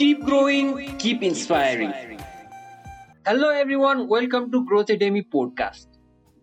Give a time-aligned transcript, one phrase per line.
[0.00, 1.92] Keep growing, keep inspiring.
[3.26, 4.08] Hello, everyone.
[4.08, 5.88] Welcome to Growth Academy podcast.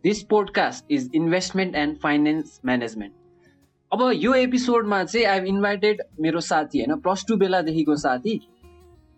[0.03, 3.13] This podcast is investment and finance management.
[3.91, 8.39] अब यो एपिसोडमा चाहिँ I invited मेरो साथी होइन प्लस टू बेलादेखिको साथी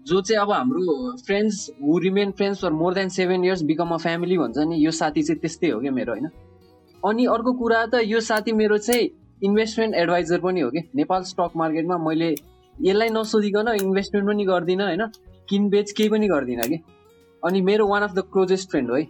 [0.08, 3.98] जो चाहिँ अब हाम्रो friends who remain friends for more than seven years become a
[4.04, 6.30] family भन्छ नि यो साथी चाहिँ त्यस्तै हो क्या मेरो होइन
[7.04, 9.10] अनि अर्को कुरा त यो साथी मेरो चाहिँ
[9.44, 12.36] इन्भेस्टमेन्ट एडभाइजर पनि हो कि नेपाल स्टक मार्केटमा मैले
[12.80, 15.06] यसलाई नसोधिकन इन्भेस्टमेन्ट पनि गर्दिनँ होइन?
[15.50, 16.78] किनबेच केही पनि गर्दिनँ कि?
[17.44, 19.06] अनि मेरो one of the closest friend हो है।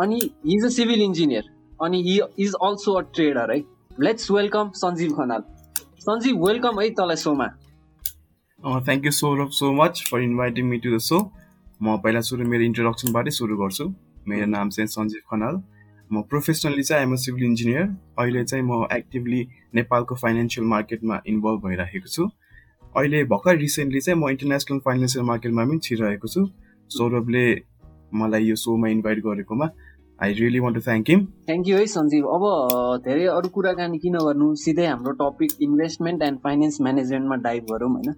[0.00, 1.44] अनि he is a civil engineer
[1.80, 3.58] अनि he is also a trader है
[4.00, 5.42] let's welcome Sanjeev Khanal
[6.00, 7.46] Sanjeev welcome है तँलाई सोमा।
[8.86, 11.18] Thank you so so much for inviting me to the show
[11.82, 13.84] म पहिला सुरु मेरो इन्ट्रोडक्सनबाटै सुरु गर्छु।
[14.28, 15.62] मेरो नाम चाहिँ सञ्जीव खनाल
[16.10, 17.82] म प्रोफेसनली चाहिँ आइम सिभिल इन्जिनियर
[18.18, 19.40] अहिले चाहिँ म एक्टिभली
[19.74, 22.28] नेपालको फाइनेन्सियल मार्केटमा इन्भल्भ भइरहेको छु।
[22.96, 26.44] अहिले भर्खर रिसेन्टली चाहिँ म इन्टरनेसनल फाइनेन्सियल मार्केटमा पनि छिरिरहेको छु।
[26.90, 27.44] सौरभले
[28.14, 29.66] मलाई यो सोमा इन्भाइट गरेकोमा
[30.18, 32.44] I really want to thank him thank you है सञ्जीव। अब
[33.04, 34.54] धेरै अरू कुराकानी किन गर्नु?
[34.54, 38.14] सिधै हाम्रो टपिक इन्भेस्टमेन्ट एन्ड फाइनेन्स म्यानेजमेन्टमा डाइभ गरौँ होइन?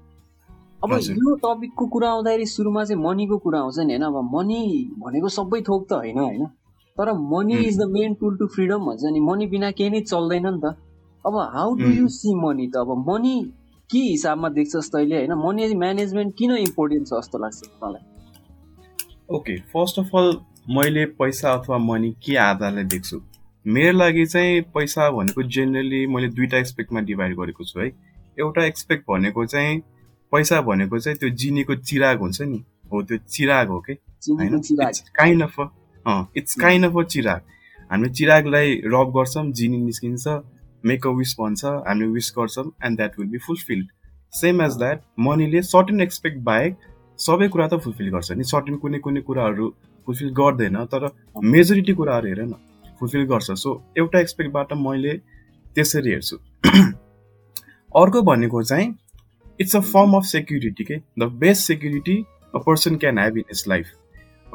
[0.85, 4.03] अब यो टपिकको कुरा आउँदाखेरि सुरुमा चाहिँ मनीको कुरा आउँछ नि होइन?
[4.03, 4.63] अब मनी
[5.03, 6.47] भनेको सबै थोक त होइन होइन?
[6.99, 10.47] तर money is the main tool to freedom भन्छ नि। मनी बिना केही नै चल्दैन
[10.47, 10.75] नि त।
[11.27, 12.77] अब how do you see money त?
[12.77, 13.35] अब मनी
[13.91, 15.33] के हिसाबमा देख्छस् तैँले होइन?
[15.45, 18.03] मनी म्यानेजमेन्ट किन इम्पोर्टेन्ट छ जस्तो लाग्छ मलाई?
[19.37, 20.39] ओके फर्स्ट अफ अल
[20.77, 23.21] मैले पैसा अथवा मनी के आधारले देख्छु?
[23.67, 27.87] मेरो लागि चाहिँ पैसा भनेको जेनरली मैले दुईवटा एक्सपेक्टमा डिभाइड गरेको छु है।
[28.41, 29.81] एउटा एक्सपेक्ट भनेको चाहिँ
[30.33, 33.95] पैसा भनेको चाहिँ त्यो जिनीको चिराग हुन्छ नि। हो त्यो चिराग हो कि
[35.19, 35.57] kind of
[36.37, 37.41] it's kind of a chirag.
[37.91, 40.27] हामीले चिरागलाई रब गर्छौँ जिनी निस्किन्छ।
[40.91, 43.89] मेक अ विस भन्छ हामीले विस गर्छौँ and that will be fulfilled
[44.35, 46.77] same as that मनीले certain expect बाहेक
[47.19, 49.69] सबै कुरा त फुलफिल गर्छ नि। सर्टेन कुनै कुनै कुराहरू
[50.09, 51.07] फुलफिल गर्दैन तर
[51.55, 52.55] मेजोरिटी कुराहरू हेर न
[53.01, 55.15] फुलफिल गर्छ। सो एउटा एक्सपेक्टबाट मैले
[55.77, 56.37] त्यसरी हेर्छु।
[58.03, 58.87] अर्को भनेको चाहिँ
[59.61, 62.17] it's a form of security के the best security
[62.55, 63.87] a person can have in his life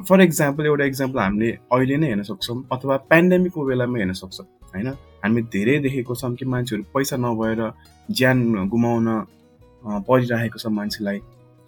[0.09, 4.87] for example एउटा इक्जाम्पल हामीले अहिले नै हेर्न सक्छौँ अथवा पेन्डेमिकको बेलामा हेर्न सक्छौँ। होइन?
[5.23, 7.61] हामी धेरै देखेको छौँ कि मान्छेहरू पैसा नभएर
[8.09, 9.07] ज्यान गुमाउन
[10.07, 11.17] परिरहेको छ मान्छेलाई।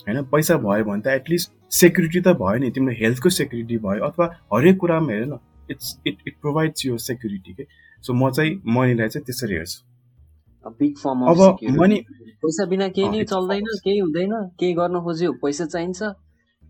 [0.08, 0.22] होइन?
[0.32, 4.78] पैसा भयो भने त एटलिस्ट सेक्युरिटी त भयो नि। तिम्रो हेल्थको सेक्युरिटी भयो अथवा हरेक
[4.80, 5.40] कुरामा हेर न
[5.72, 7.64] इट्स इट इट प्रोभाइड्स यो सेक्युरिटी के
[8.04, 11.40] सो म चाहिँ मनीलाई चाहिँ त्यसरी हेर्छु। बिग फर्म अब
[11.80, 11.98] मनी
[12.44, 16.14] पैसा बिना केही नै चल्दैन केही हुँदैन केही गर्न खोज्यो पैसा चाहिन्छ।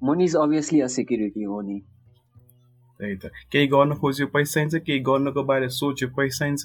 [0.01, 1.77] Money is obviously a security हो नि।
[2.99, 6.63] त्यही त। केही गर्न खोज्यो पैसा चाहिन्छ केही गर्नको बारे सोच्यो पैसा चाहिन्छ।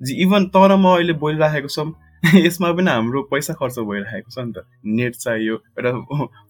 [0.00, 1.92] इभन तर म अहिले बोलिराखेको छौँ
[2.46, 5.90] यसमा पनि हाम्रो पैसा खर्च भइरहेको छ नि त। नेट चाहियो एउटा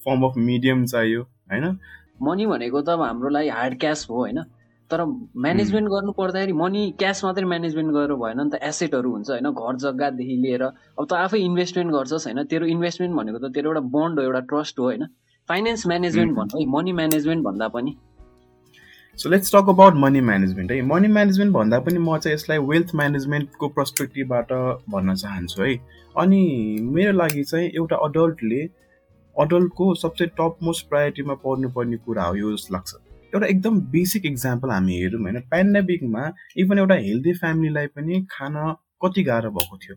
[0.04, 1.78] फर्म अफ मिडियम चाहियो होइन?
[2.22, 4.42] मनी भनेको त अब हाम्रो लागि हार्ड क्यास हो होइन?
[4.90, 5.02] तर
[5.36, 9.50] म्यानेजमेन्ट गर्नु पर्दाखेरि मनी क्यास मात्रै म्यानेजमेन्ट गरेर भएन नि त एसेटहरू हुन्छ होइन?
[9.50, 12.42] घर जग्गादेखि लिएर अब त आफै इन्भेस्टमेन्ट गर्छस् होइन?
[12.44, 15.06] तेरो इन्भेस्टमेन्ट भनेको त तेरो एउटा बन्ड हो एउटा ट्रस्ट हो होइन?
[15.48, 17.96] फाइनेन्स म्यानेजमेन्ट भन्छ है मनी म्यानेजमेन्ट भन्दा पनि।
[19.18, 22.94] So let's talk about money management है। मनी म्यानेजमेन्ट भन्दा पनि म चाहिँ यसलाई वेल्थ
[22.94, 24.52] म्यानेजमेन्टको पर्सपेक्टिभबाट
[24.90, 25.74] भन्न चाहन्छु है।
[26.20, 26.40] अनि
[26.94, 28.60] मेरो लागि चाहिँ एउटा अडल्टले
[29.36, 32.94] अडल्टको सबसे टप मोस्ट प्रायोरिटीमा पर्नुपर्ने कुरा हो यो जस्तो लाग्छ।
[33.34, 38.54] एउटा एकदम बेसिक इक्जाम्पल हामी हेरौँ होइन। पेन्डेमिकमा इभन एउटा हेल्दी फ्यामिलीलाई पनि खान
[39.04, 39.96] कति गाह्रो भएको थियो।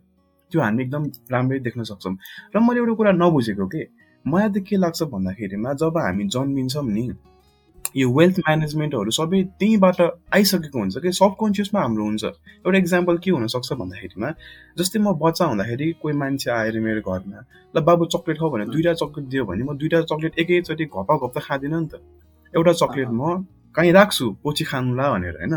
[0.52, 2.16] त्यो हामी एकदम राम्ररी देख्न सक्छौँ।
[2.56, 3.84] र मैले एउटा कुरा नबुझेको के?
[4.25, 7.12] मलाई त के लाग्छ भन्दाखेरिमा जब हामी जन्मिन्छौँ नि
[7.96, 10.00] यो वेल्थ म्यानेजमेन्टहरू सबै त्यहीँबाट
[10.38, 11.12] आइसकेको हुन्छ कि?
[11.12, 12.24] सबकन्सियसमा हाम्रो हुन्छ।
[12.66, 14.30] एउटा इक्जाम्पल के हुनसक्छ भन्दाखेरिमा
[14.78, 17.40] जस्तै म बच्चा हुँदाखेरि कोही मान्छे आएर मेरो घरमा
[17.74, 21.42] ल बाबु चक्लेट खाऊ भने दुइटा चक्लेट दियो भने म दुइटा चक्लेट एकैचोटि घपा घप्ता
[21.48, 21.94] खाँदिनँ नि त।
[22.54, 23.46] एउटा चक्लेट म
[23.76, 25.56] कहीँ राख्छु पछि खानुला भनेर होइन?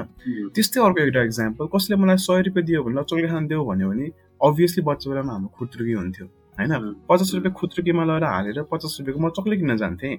[0.56, 4.06] त्यस्तै अर्को एउटा इक्जाम्पल कसले मलाई सय रुपियाँ दियो भने चक्लेट खानु दियो भन्यो भने
[4.40, 6.26] अभियसली बच्चा बेलामा हाम्रो खुत्रुकी हुन्थ्यो।
[6.62, 6.94] होइन?
[7.08, 10.14] पचास रुपियाँ खुत्रुकीमा लगेर हालेर पचास रुपियाँको म चक्लेट किन्न जान्थेँ।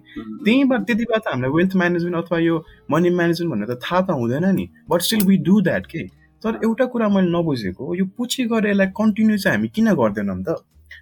[0.46, 2.56] त्यहीँबाट त्यति बेला त हामीलाई वेल्थ म्यानेजमेन्ट अथवा यो
[2.92, 6.04] मनी म्यानेजमेन्ट भनेर त थाहा त हुँदैन नि। But still we do that के?
[6.44, 10.60] तर एउटा कुरा मैले नबुझेको यो पछि गएर यसलाई कन्टिन्यू चाहिँ हामी किन गर्दैनौँ त?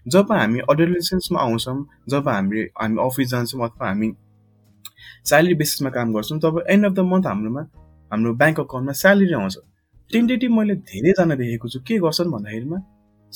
[0.08, 1.78] जब हामी अडोलेसेन्समा आउँछौँ
[2.10, 4.10] जब हामी हामी अफिस जान्छौँ अथवा हामी
[5.26, 7.62] स्यालेरी बेसिसमा काम गर्छौँ तब एन्ड अफ द मन्थ हाम्रोमा
[8.12, 9.58] हाम्रो ब्याङ्क अकाउन्टमा स्यालेरी आउँछ।
[10.12, 12.78] टेन्टेटिभ मैले धेरैजना देखेको छु के गर्छन् भन्दाखेरिमा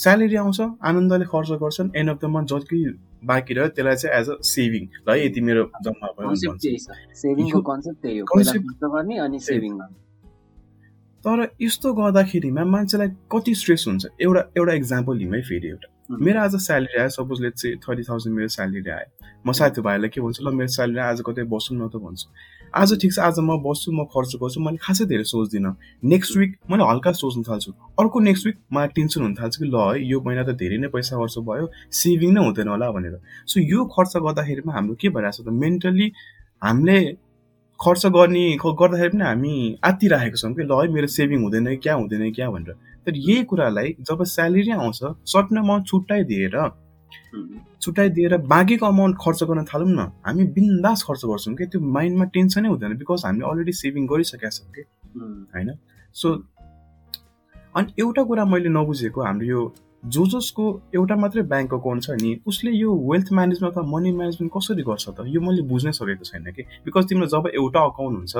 [0.03, 2.79] स्यालेरी आउँछ आनन्दले खर्च गर्छन् एन्ड अफ द मन्थ जति
[3.25, 6.29] बाँकी रह्यो त्यसलाई चाहिँ एज अ सेभिङ ल यति मेरो जम्मा भयो
[11.25, 14.05] तर यस्तो गर्दाखेरिमा मान्छेलाई कति स्ट्रेस हुन्छ?
[14.21, 15.87] एउटा एउटा इक्जाम्पल लिउँ है फेरि एउटा।
[16.21, 19.09] मेरो आज स्यालेरी आयो सपोज लेट चाहिँ थर्टी थाउजन्ड मेरो स्यालेरी आयो।
[19.47, 22.27] म साथी भाइलाई के भन्छु ल मेरो स्यालेरी आज कतै बस्छु न त भन्छु।
[22.75, 25.71] आज ठिक छ आज म बस्छु म खर्च गर्छु मैले खासै धेरै सोच्दिनँ।
[26.03, 29.75] नेक्स्ट विक मैले हल्का सोच्न थाल्छु। अर्को नेक्स्ट विक मलाई टेन्सन हुन थाल्छ कि ल
[29.79, 31.69] है यो महिना त धेरै नै पैसा खर्च भयो
[31.99, 33.15] सेभिङ नै हुँदैन होला भनेर।
[33.47, 36.11] सो यो खर्च गर्दाखेरिमा हाम्रो के भइरहेको छ त मेन्टली
[36.61, 36.99] हामीले
[37.79, 39.55] खर्च गर्ने गर्दाखेरि पनि हामी
[39.91, 42.75] आत्तिराखेको छौँ कि ल है मेरो सेभिङ हुँदैन क्या हुँदैन क्या भनेर।
[43.07, 44.99] तर यही कुरालाई जब स्यालेरी आउँछ
[45.31, 46.59] सर्टन अमाउन्ट छुट्याइदिएर
[47.81, 51.65] छुट्याइदिएर बाँकीको अमाउन्ट खर्च गर्न थालौँ न। हामी बिन्दास खर्च गर्छौँ कि?
[51.65, 54.83] त्यो माइन्डमा टेन्सनै हुँदैन बिकज हामीले अलरेडी सेभिङ गरिसकेका छौँ कि?
[55.55, 55.71] होइन?
[56.13, 56.27] सो
[57.75, 59.61] अनि एउटा कुरा मैले नबुझेको हाम्रो यो
[60.03, 60.63] जो जसको
[60.95, 65.05] एउटा मात्रै ब्याङ्क अकाउन्ट छ नि उसले यो वेल्थ म्यानेजमेन्ट अथवा मनी म्यानेजमेन्ट कसरी गर्छ
[65.09, 65.25] त?
[65.27, 66.63] यो मैले बुझ्नै सकेको छैन कि?
[66.85, 68.35] बिकज तिम्रो जब एउटा अकाउन्ट हुन्छ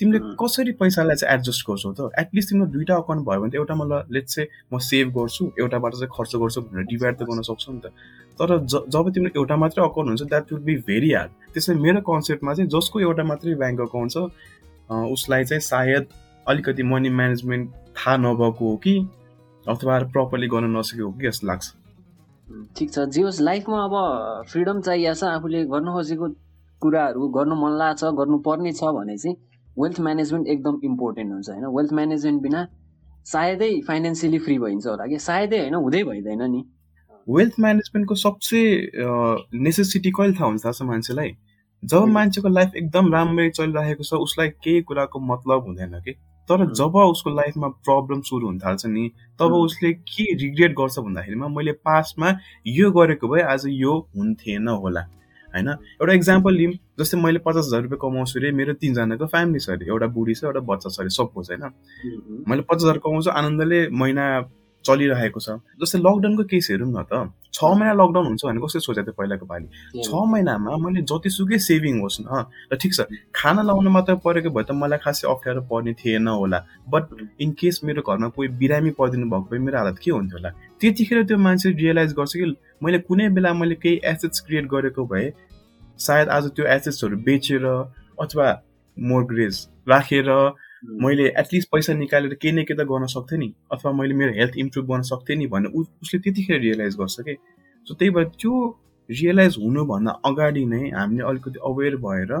[0.00, 2.10] तिमीले कसरी पैसालाई चाहिँ एडजस्ट गर्छौ त?
[2.18, 5.92] एटलिस्ट तिम्रो दुइटा अकाउन्ट भयो भने त एउटा मलाई लेट चाहिँ म सेभ गर्छु एउटाबाट
[5.94, 7.86] चाहिँ खर्च गर्छु भनेर डिभाइड त गर्न सक्छु नि त।
[8.38, 12.54] तर जब तिम्रो एउटा मात्रै अकाउन्ट हुन्छ that will be very hard त्यसै मेरो कन्सेप्टमा
[12.54, 14.28] चाहिँ जसको एउटा मात्रै ब्याङ्क अकाउन्ट छ
[15.16, 16.04] उसलाई चाहिँ सायद
[16.46, 18.94] अलिकति मनी म्यानेजमेन्ट थाहा नभएको हो कि
[19.66, 21.64] अथवा प्रपरली गर्न नसकेको हो कि जस्तो लाग्छ।
[22.76, 23.94] ठिक छ। जे होस् लाइफमा अब
[24.50, 26.26] फ्रिडम चाहिएको छ आफूले गर्न खोजेको
[26.82, 29.36] कुराहरू गर्नु मन लाग्छ गर्नुपर्ने छ भने चाहिँ
[29.76, 31.64] वेल्थ म्यानेजमेन्ट एकदम इम्पोर्टेन्ट हुन्छ होइन?
[31.76, 32.66] वेल्थ म्यानेजमेन्ट बिना
[33.26, 36.62] सायदै फाइनेन्सियली फ्री भइन्छ होला कि सायदै होइन हुँदै भइँदैन नि।
[37.26, 38.60] वेल्थ म्यानेजमेन्टको सबसे
[39.62, 41.30] नेसेसिटी कहिले थाहा हुन्छ थाहा छ मान्छेलाई?
[41.82, 46.12] जब मान्छेको लाइफ एकदम राम्ररी चलिरहेको छ उसलाई केही कुराको मतलब हुँदैन कि?
[46.48, 51.48] तर जब उसको लाइफमा प्रब्लम सुरु हुन थाल्छ नि तब उसले के रिग्रेट गर्छ भन्दाखेरिमा
[51.50, 52.28] मैले पास्टमा
[52.68, 55.02] यो गरेको भए आज यो हुन्थेन होला।
[55.56, 55.68] होइन?
[56.00, 59.88] एउटा इक्जाम्पल लिउँ जस्तै मैले पचास हजार रुपियाँ कमाउँछु अरे मेरो तिनजनाको फ्यामिली छ अरे
[59.88, 61.64] एउटा बुढी छ एउटा बच्चा छ अरे सपोज होइन?
[62.48, 64.24] मैले पचास हजार कमाउँछु आनन्दले महिना
[64.84, 67.26] चलिरहेको छ। जस्तै लकडाउनको केस हेरौँ न त
[67.56, 69.66] छ महिना लकडाउन हुन्छ भने कस्तो सोचेको थियो पहिलाको पालि?
[69.98, 74.62] छ महिनामा मैले जतिसुकै सेभिङ होस् न र ठिक छ। खाना लाउनु मात्र परेको भए
[74.62, 77.04] त मलाई खासै अप्ठ्यारो पर्ने थिएन होला। बट
[77.42, 80.50] इन केस मेरो घरमा कोही बिरामी परिदिनु भएको भए मेरो हालत के हुन्थ्यो होला?
[80.78, 82.46] त्यतिखेर त्यो मान्छे रियलाइज गर्छ कि
[82.84, 85.26] मैले कुनै बेला मैले केही एसेट्स क्रिएट गरेको भए
[85.98, 87.64] सायद आज त्यो एसेट्सहरू बेचेर
[88.20, 88.46] अथवा
[88.96, 90.28] मोर्ग्रेज राखेर
[91.02, 94.56] मैले एटलिस्ट पैसा निकालेर केही न केही त गर्न सक्थेँ नि अथवा मैले मेरो हेल्थ
[94.58, 97.36] इम्प्रुभ गर्न सक्थेँ नि भन्ने उसले त्यतिखेर रियलाइज गर्छ कि?
[97.86, 98.52] सो त्यही भएर त्यो
[99.08, 102.32] रियलाइज हुनुभन्दा अगाडि नै हामीले अलिकति अवेर भएर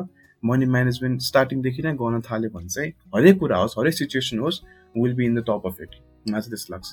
[0.42, 4.62] मनी म्यानेजमेन्ट स्टार्टिङदेखि नै गर्न थाल्यो भने चाहिँ हरेक कुरा होस् हरेक सिचुएसन होस्
[4.94, 5.92] will be in the top of it
[6.28, 6.88] मलाई चाहिँ त्यस्तो लाग्छ।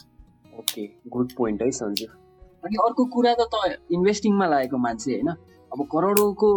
[0.60, 0.84] ओके
[1.16, 2.06] गुड पोइन्ट है सन्जु
[2.64, 3.56] अनि अर्को कुरा त त
[3.92, 5.30] इन्भेस्टिङमा लागेको मान्छे होइन।
[5.74, 6.50] अब करोडौँको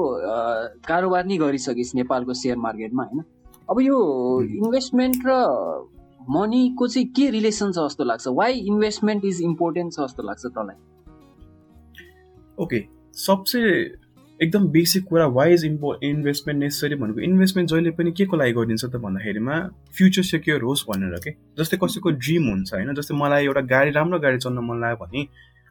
[0.89, 3.23] कारोबार नै गरिसकिस् नेपालको सेयर मार्केटमा होइन?
[3.71, 3.97] अब यो
[4.63, 5.31] इन्भेस्टमेन्ट र
[6.31, 8.27] मनीको चाहिँ के रिलेसन छ जस्तो लाग्छ?
[8.29, 10.77] वाइ इन्भेस्टमेन्ट इज इम्पोर्टेन्ट छ जस्तो लाग्छ तँलाई?
[12.59, 12.85] ओके
[13.17, 13.61] सबसे
[14.41, 18.53] एकदम बेसिक कुरा वाइ इज इम्पो इन्भेस्टमेन्ट नेसेसरी भनेको इन्भेस्टमेन्ट जहिले पनि के को लागि
[18.53, 19.59] गरिदिन्छ त भन्दाखेरिमा
[19.97, 22.95] फ्युचर सेक्योर होस् भनेर के जस्तै कसैको ड्रिम हुन्छ होइन?
[22.95, 25.25] जस्तै मलाई एउटा गाडी राम्रो गाडी चल्न मन लाग्यो भने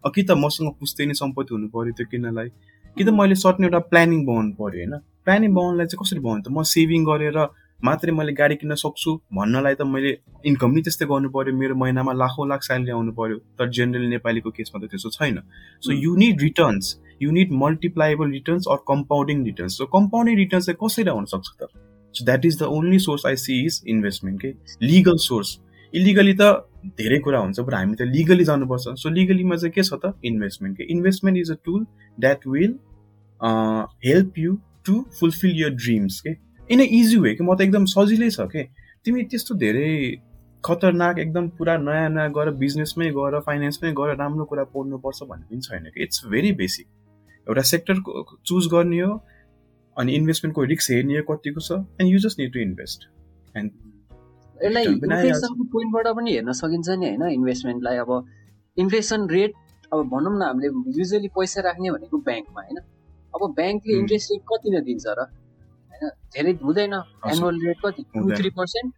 [0.04, 2.50] कि त मसँग पुस्दै नै सम्पत्ति हुनु पऱ्यो त्यो किन्नलाई?
[2.98, 4.98] कि त मैले सर्टन एउटा प्लानिङ बनाउनु पऱ्यो होइन?
[5.26, 6.50] प्लानिङ बनाउनलाई चाहिँ कसरी बनाउनु त?
[6.52, 7.40] म सेभिङ गरेर
[7.84, 10.12] मात्रै मैले गाडी किन्न सक्छु भन्नलाई त मैले
[10.50, 14.52] इन्कम नै त्यस्तै गर्नु पऱ्यो मेरो महिनामा लाखौँ लाख स्यालेरी आउनु पऱ्यो तर जेनरली नेपालीको
[14.58, 15.40] केसमा त त्यस्तो छैन।
[15.84, 20.80] So you need returns you need multipliable returns or compounding returns so compounding returns चाहिँ
[20.86, 21.70] कसरी आउन सक्छ त?
[22.16, 24.54] So that is the only source I see is investment के
[24.88, 25.60] लिगल सोर्स
[26.00, 26.44] इलिगली त
[27.00, 28.88] धेरै कुरा हुन्छ बट हामी त लिगली जानुपर्छ.
[29.02, 30.14] सो लिगलीमा चाहिँ के छ त?
[30.25, 31.86] इन्भेस्टमेन्ट के investment is a tool
[32.18, 32.78] that will
[34.06, 36.36] help you to fulfil your dreams के
[36.74, 38.64] इन अ इजी वे कि म त एकदम सजिलै छ के
[39.06, 39.92] तिमी त्यस्तो धेरै
[40.64, 45.62] खतरनाक एकदम पुरा नयाँ नयाँ गएर बिजनेसमै गएर फाइनेन्समै गएर राम्रो कुरा पढ्नुपर्छ भन्ने पनि
[45.68, 46.88] छैन कि इट्स भेरी बेसिक
[47.48, 48.00] एउटा सेक्टर
[48.52, 49.12] चुज गर्ने हो
[49.98, 53.08] अनि इन्भेस्टमेन्टको रिक्स हेर्ने हो कतिको छ and you just need to invest
[53.58, 53.72] and
[54.64, 58.12] यसलाई इन्फ्लेसनको पोइन्टबाट पनि हेर्न सकिन्छ नि होइन इन्भेस्टमेन्टलाई अब
[58.78, 59.54] इन्फ्लेसन रेट
[59.94, 62.78] अब भनौँ न हामीले युजली पैसा राख्ने भनेको ब्याङ्कमा होइन।
[63.34, 65.20] अब ब्याङ्कले इन्ट्रेस्ट रेट कति नै दिन्छ र?
[65.92, 66.94] होइन धेरै हुँदैन।
[67.32, 68.02] एनुअल रेट कति?
[68.16, 68.94] टु थ्री पर्सेन्ट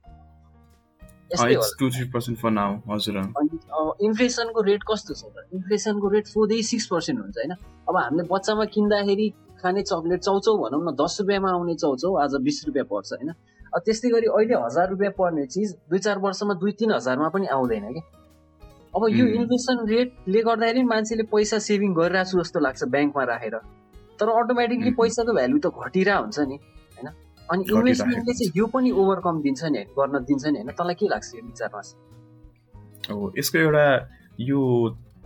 [4.07, 5.35] इन्फ्लेसनको रेट कस्तो छ त?
[5.53, 7.53] इन्फ्लेसनको rate four to six percent हुन्छ होइन।
[7.89, 9.27] अब हामीले बच्चामा किन्दाखेरि
[9.61, 13.31] खाने चक्लेट चाउचाउ भनौँ न दस रुपियाँमा आउने चाउचाउ आज बिस रुपियाँ पर्छ होइन।
[13.85, 17.85] त्यस्तै गरी अहिले हजार रुपियाँ पर्ने चिज दुई चार वर्षमा दुई तिन हजारमा पनि आउँदैन
[17.93, 18.01] कि?
[18.95, 23.55] अब यो इन्भेस्टमेन्ट रेटले गर्दाखेरि मान्छेले पैसा सेभिङ गरिरहेको छु जस्तो लाग्छ ब्याङ्कमा राखेर।
[24.19, 26.57] तर अटोमेटिकली पैसाको भ्यालु त घटिरहेको हुन्छ नि
[26.97, 27.07] होइन?
[27.51, 30.71] अनि इन्भेस्टमेन्टले चाहिँ यो पनि ओभरकम दिन्छ नि गर्न दिन्छ नि होइन?
[30.79, 31.81] तँलाई के लाग्छ यो विचारमा?
[33.11, 33.85] अब यसको एउटा
[34.39, 34.59] यो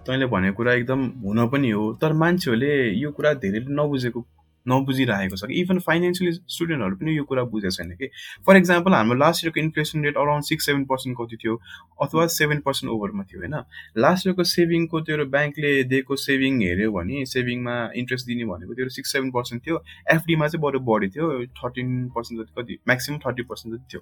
[0.05, 4.19] तैँले भनेको कुरा एकदम हुन पनि हो तर मान्छेहरूले यो कुरा धेरैले नबुझेको
[4.67, 8.07] नबुझिरहेको छ इभन फाइनेन्सियली स्टुडेन्टहरू पनि यो कुरा बुझेको छैन कि?
[8.47, 11.55] फर इक्जाम्पल हाम्रो last इयरको inflation rate around six seven percent कति थियो?
[12.01, 13.55] अथवा सेभेन पर्सेन्ट ओभरमा थियो होइन?
[13.97, 19.11] लास्ट इयरको सेभिङको त्यो ब्याङ्कले दिएको सेभिङ हेऱ्यो भने सेभिङमा इन्ट्रेस्ट दिने भनेको त्यो सिक्स
[19.13, 23.75] सेभेन पर्सेन्ट थियो। एफडीमा चाहिँ बरु बढी थियो थर्टिन पर्सेन्ट जति कति म्याक्सिमम् थर्टी पर्सेन्ट
[23.75, 24.01] जति थियो।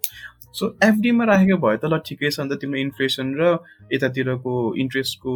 [0.59, 3.57] सो एफडीमा राखेको भए त ल ठिकै छ अन्त तिम्रो इन्फ्लेसन र
[3.93, 5.33] यतातिरको इन्ट्रेस्टको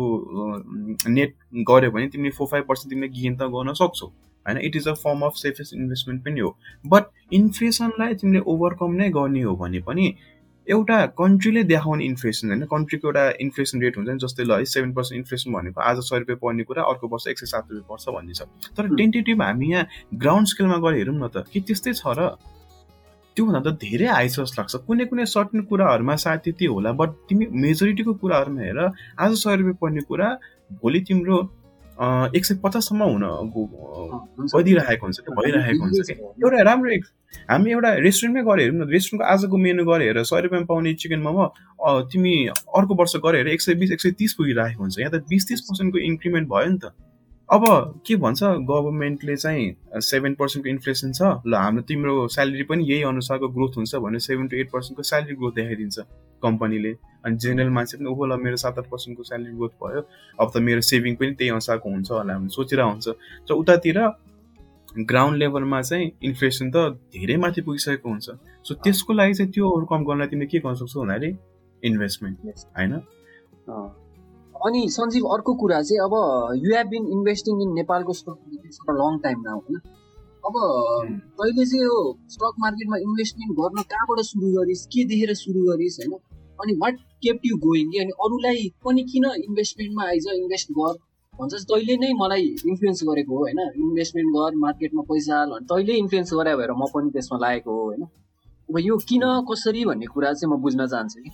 [1.09, 1.35] नेट
[1.69, 4.07] गऱ्यो भने तिमीले फोर फाइभ पर्सेन्ट तिमीले गेन त गर्न सक्छौ।
[4.45, 6.55] होइन it is a form of safest investment पनि हो.
[6.85, 10.13] बट इन्फ्लेसनलाई तिमीले ओभरकम नै गर्ने हो भने पनि
[10.67, 14.93] एउटा कन्ट्रीले देखाउने इन्फ्लेसन होइन कन्ट्रीको एउटा इन्फ्लेसन रेट हुन्छ नि जस्तै ल है सेभेन
[14.93, 18.15] पर्सेन्ट इन्फ्लेसन भनेको आज सय रुपियाँ पर्ने कुरा अर्को वर्ष एक सय सात रुपियाँ पर्छ
[18.15, 22.15] भन्ने छ। तर टेन्टेटिभ हामी यहाँ ग्राउन्ड स्केलमा गएर हेरौँ न त के त्यस्तै छ
[22.17, 22.31] र।
[23.37, 27.45] त्योभन्दा त धेरै हाई जस्तो लाग्छ। कुनै कुनै सर्टन कुराहरूमा सायद त्यति होला बट तिमी
[27.59, 28.79] मेजोरिटीको कुराहरूमा हेर
[29.19, 30.27] आज सय रुपियाँ पर्ने कुरा
[30.79, 31.37] भोलि तिम्रो
[32.35, 33.23] एक सय पचाससम्म हुन
[33.53, 36.13] गइदिइरहेको हुन्छ। त्यो भइरहेको हुन्छ कि?
[36.13, 36.89] एउटा राम्रो
[37.49, 41.21] हामी एउटा रेस्टुरेन्टमै गएर हेरौँ न रेस्टुरेन्टको आजको मेनु गएर हेर सय रुपियाँमा पाउने चिकन
[41.21, 41.45] मोमो
[42.11, 45.23] तिमी अर्को वर्ष गएर हेर एक सय बिस एक सय तिस पुगिरहेको हुन्छ। यहाँ त
[45.29, 46.93] बिस तिस पर्सेन्टको इन्क्रिमेन्ट भयो नि त।
[47.49, 47.63] अब
[48.07, 53.47] के भन्छ गभर्मेन्टले चाहिँ सेभेन पर्सेन्टको इन्फ्लेसन छ ल हाम्रो तिम्रो स्यालेरी पनि यही अनुसारको
[53.53, 55.97] ग्रोथ हुन्छ भने सेभेन टु एट पर्सेन्टको स्यालेरी ग्रोथ देखाइदिन्छ।
[56.45, 56.91] कम्पनीले
[57.25, 60.01] अनि जेनरल मान्छे पनि ओहो ल मेरो सात आठ पर्सेन्टको स्यालेरी ग्रोथ भयो।
[60.39, 63.07] अब त मेरो सेभिङ पनि त्यही अनुसारको हुन्छ होला हामी सोचिरहेको हुन्छ
[63.49, 63.99] र उतातिर
[65.09, 66.77] ग्राउन्ड लेभलमा चाहिँ इन्फ्लेसन त
[67.15, 68.27] धेरै माथि पुगिसकेको हुन्छ।
[68.67, 71.29] सो त्यसको लागि चाहिँ त्यो कम गर्नलाई तिमीले के गर्न सक्छौ भन्दाखेरि
[71.83, 72.35] इन्भेस्टमेन्ट
[72.77, 72.93] होइन?
[74.65, 76.13] अनि सञ्जीव अर्को कुरा चाहिँ अब
[76.63, 79.79] you have been investing in नेपालको स्टक लङ टाइम नाउ होइन?
[80.47, 80.55] अब
[81.39, 81.97] तैँले चाहिँ यो
[82.35, 86.13] स्टक मार्केटमा इन्भेस्टमेन्ट गर्न कहाँबाट सुरु गरिस् के देखेर सुरु गरिस् होइन?
[86.63, 90.93] अनि वाट केप्ट यु गोइङ कि अनि अरूलाई पनि किन इन्भेस्टमेन्टमा आइज इन्भेस्ट गर?
[91.39, 93.59] भन्छ तैँले नै मलाई इन्फ्लुएन्स गरेको हो होइन?
[93.77, 98.03] इन्भेस्टमेन्ट गर मार्केटमा पैसा हाल तैँले इन्फ्लुएन्स गरे भएर म पनि त्यसमा लागेको हो होइन?
[98.69, 101.31] अब यो किन कसरी भन्ने कुरा चाहिँ म बुझ्न चाहन्छु कि?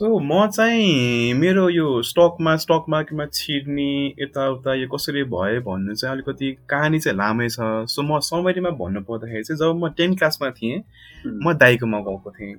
[0.00, 6.14] सो म चाहिँ मेरो यो स्टकमा स्टक मार्केटमा छिर्ने यताउता यो कसरी भयो भन्नु चाहिँ
[6.14, 7.60] अलिकति कहानी चाहिँ लामै छ।
[7.92, 10.78] सो म समरीमा भन्नु पर्दाखेरि चाहिँ जब म टेन क्लासमा थिएँ
[11.44, 12.54] म दाइकोमा गएको थिएँ।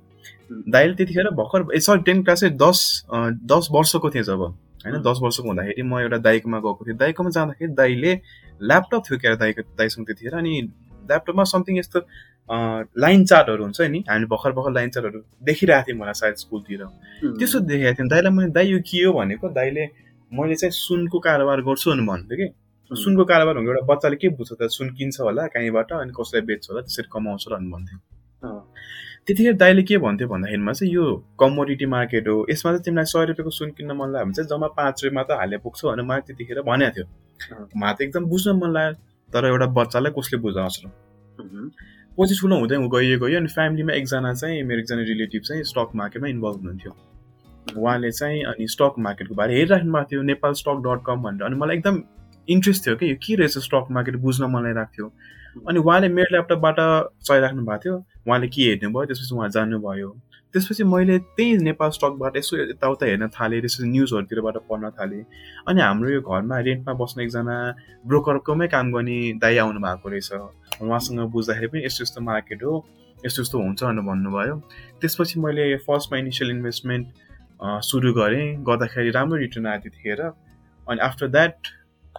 [0.70, 2.78] दाइले त्यतिखेर भर्खर ए सरी टेन क्लास चाहिँ दस
[3.50, 5.02] दस वर्षको थिएँ जब होइन?
[5.02, 8.12] दस वर्षको हुँदाखेरि म एउटा दाइकोमा गएको थिएँ। दाइकोमा जाँदाखेरि दाइले
[8.62, 10.60] ल्यापटप थियो क्या दाइको दाइसँग त्यतिखेर अनि
[11.10, 12.06] ल्यापटपमा समथिङ यस्तो
[12.52, 14.04] लाइन चार्टहरू हुन्छ नि?
[14.08, 16.84] हामी भर्खर भर्खर लाइन चार्टहरू देखिरहेको थियौँ मलाई सायद स्कुलतिर।
[17.38, 19.12] त्यसो देखेको थियौँ। दाइलाई मैले दाइ यो के हो?
[19.12, 19.84] भनेको दाइले
[20.32, 22.48] मैले चाहिँ सुनको कारोबार गर्छु अनि भन्थ्यो कि।
[22.90, 24.68] सुनको कारोबार भनेको एउटा बच्चाले के बुझ्छ त?
[24.68, 26.80] सुन किन्छ होला कहीँबाट अनि कसैलाई बेच्छ होला?
[26.82, 27.98] त्यसरी कमाउँछ र अनि भन्थ्यो।
[29.26, 31.04] त्यतिखेर दाइले के भन्थ्यो भन्दाखेरिमा चाहिँ यो
[31.40, 34.68] कमोडिटी मार्केट हो। यसमा चाहिँ तिमीलाई सय रुपियाँको सुन किन्न मन लाग्यो भने चाहिँ जम्मा
[34.76, 37.06] पाँच रुपियाँमा त हाले पुग्छ भनेर मलाई त्यतिखेर भनेको थियो।
[37.80, 38.94] मलाई त एकदम बुझ्न मन लाग्यो।
[39.32, 40.76] तर एउटा बच्चालाई कसले बुझाउँछ
[42.18, 46.28] पछि ठुलो हुँदै गइयो गयो अनि फ्यामिलीमा एकजना चाहिँ मेरो एकजना रिलेटिभ चाहिँ स्टक मार्केटमा
[46.28, 46.92] इन्भल्भ हुनुहुन्थ्यो।
[47.78, 51.56] उहाँले चाहिँ अनि स्टक मार्केटको बारे हेरिराख्नु भएको थियो नेपाल स्टक डट कम भनेर। अनि
[51.56, 52.02] मलाई एकदम
[52.48, 55.06] इन्ट्रेस्ट थियो कि यो के रहेछ स्टक मार्केट बुझ्न मलाई लाग्थ्यो।
[55.68, 56.76] अनि उहाँले मेरो ल्यापटपबाट
[57.24, 57.96] चलाइराख्नु भएको थियो।
[58.28, 60.10] उहाँले के हेर्नुभयो त्यसपछि उहाँ जानुभयो
[60.52, 65.24] त्यसपछि मैले त्यही नेपाल स्टकबाट यसो यताउता हेर्न थालेँ त्यसपछि न्युजहरूतिरबाट पढ्न थालेँ।
[65.68, 67.56] अनि हाम्रो यो घरमा रेन्टमा बस्ने एकजना
[68.06, 70.30] ब्रोकरकोमै काम गर्ने दाइ आउनु भएको रहेछ।
[70.80, 72.72] उहाँसँग बुझ्दाखेरि पनि यस्तो यस्तो मार्केट हो
[73.26, 74.54] यस्तो यस्तो हुन्छ भनेर भन्नुभयो।
[75.00, 77.06] त्यसपछि मैले फर्स्टमा इनिसियल इन्भेस्टमेन्ट
[77.88, 81.56] सुरु गरेँ गर्दाखेरि राम्रो रिटर्न आयो त्यतिखेर अनि आफ्टर द्याट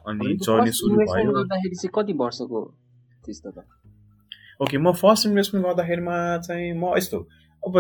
[0.08, 2.60] अनि जर्नी सुरु भयो। कति वर्षको
[4.62, 6.16] ओके म फर्स्ट इन्भेस्टमेन्ट गर्दाखेरिमा
[6.48, 7.20] चाहिँ म यस्तो
[7.64, 7.74] अब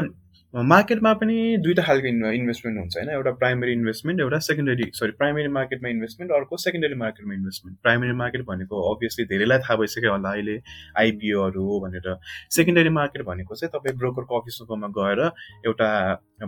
[0.53, 3.10] मार्केटमा पनि दुईवटा खालको इन्भेस्टमेन्ट हुन्छ होइन?
[3.10, 8.41] एउटा प्राइमेरी इन्भेस्टमेन्ट एउटा सेकेन्डरी सरी प्राइमेरी मार्केटमा इन्भेस्टमेन्ट अर्को सेकेन्डरी मार्केटमा इन्भेस्टमेन्ट। प्राइमेरी मार्केट
[8.45, 10.60] भनेको अभियसली धेरैलाई थाहा भइसक्यो होला अहिले
[11.03, 12.15] आइपिओहरू भनेर।
[12.57, 15.22] सेकेन्डरी मार्केट भनेको चाहिँ तपाईँ ब्रोकरको अफिसकोमा गएर
[15.65, 15.89] एउटा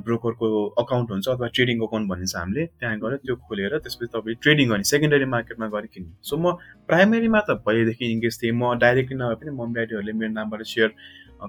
[0.06, 0.48] ब्रोकरको
[0.86, 4.84] अकाउन्ट हुन्छ अथवा ट्रेडिङ अकाउन्ट भनिन्छ हामीले त्यहाँ गएर त्यो खोलेर त्यसपछि तपाईँ ट्रेडिङ गर्ने
[4.94, 6.54] सेकेन्डरी मार्केटमा गएर किन्ने। सो म
[6.88, 10.90] प्राइमेरीमा त पहिलेदेखि इङ्गेज थिएँ म डाइरेक्टली नभए पनि मम्मी ड्याडीहरूले मेरो नामबाट सेयर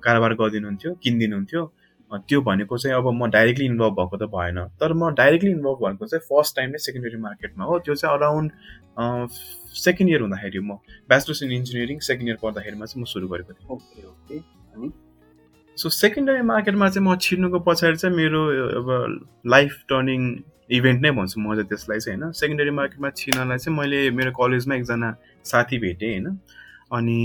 [0.05, 1.63] कारोबार गरिदिनुहुन्थ्यो किनिदिनुहुन्थ्यो।
[2.11, 6.07] त्यो भनेको चाहिँ अब म डाइरेक्टली इन्भल्भ भएको त भएन। तर म डाइरेक्टली इन्भल्भ भएको
[6.07, 8.51] चाहिँ फर्स्ट टाइम नै सेकेन्डरी मार्केटमा हो। त्यो चाहिँ अराउन्ड
[9.77, 13.69] सेकेन्ड इयर हुँदाखेरि म bachelors in engineering second year पढ्दाखेरिमा चाहिँ म सुरु गरेको थिएँ।
[13.71, 14.91] ओके ओके
[15.77, 18.43] सो सेकेन्डरी मार्केटमा चाहिँ म छिर्नुको पछाडि चाहिँ मेरो
[18.81, 18.89] अब
[19.47, 20.21] लाइफ टर्निङ
[20.73, 22.33] इभेन्ट नै भन्छु म चाहिँ त्यसलाई चाहिँ होइन?
[22.33, 25.11] सेकेन्डरी मार्केटमा छिर्नलाई चाहिँ मैले मेरो कलेजमा एकजना
[25.45, 26.39] साथी भेटेँ होइन?
[26.97, 27.21] अनि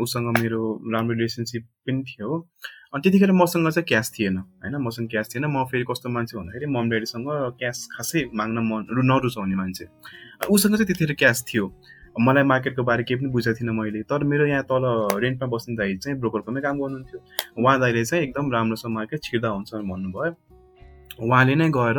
[0.00, 0.60] उसँग मेरो
[0.92, 2.46] राम्रो रिलेसनसिप पनि थियो।
[2.94, 4.76] अनि त्यतिखेर मसँग चाहिँ क्यास थिएन होइन?
[4.80, 7.28] मसँग क्यास थिएन। म फेरि कस्तो मान्छे भन्दाखेरि मम ड्याडीसँग
[7.60, 9.84] क्यास खासै माग्न मन नरुचाउने मान्छे।
[10.48, 11.66] उसँग चाहिँ त्यतिखेर क्यास थियो।
[12.16, 14.84] मलाई मार्केटको बारे केही पनि बुझेको थिइनँ मैले। तर मेरो यहाँ तल
[15.20, 17.18] रेन्टमा बस्ने दाइ चाहिँ ब्रोकरकोमै काम गर्नुहुन्थ्यो।
[17.60, 20.32] उहाँ दाइले चाहिँ एकदम राम्रोसँग मार्केट छिर्दा हुन्छ भन्नुभयो।
[21.20, 21.98] उहाँले नै गएर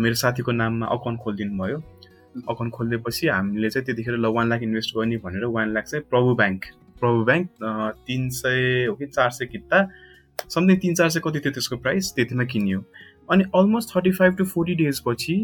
[0.00, 1.78] मेरो साथीको नाममा अकाउन्ट खोलिदिनु भयो
[2.48, 6.34] अकाउन्ट खोलिदिएपछि हामीले चाहिँ त्यतिखेर ल वान लाख इन्भेस्ट गर्ने भनेर वान लाख चाहिँ प्रभु
[6.40, 6.64] ब्याङ्क
[7.00, 7.48] प्रभु ब्याङ्क
[8.06, 9.78] तिन सय हो कि चार सय किता
[10.38, 12.80] समथिङ तिन चार सय कति थियो त्यसको प्राइस त्यतिमा किनियो।
[13.32, 15.36] अनि almost thirty five to forty डेजपछि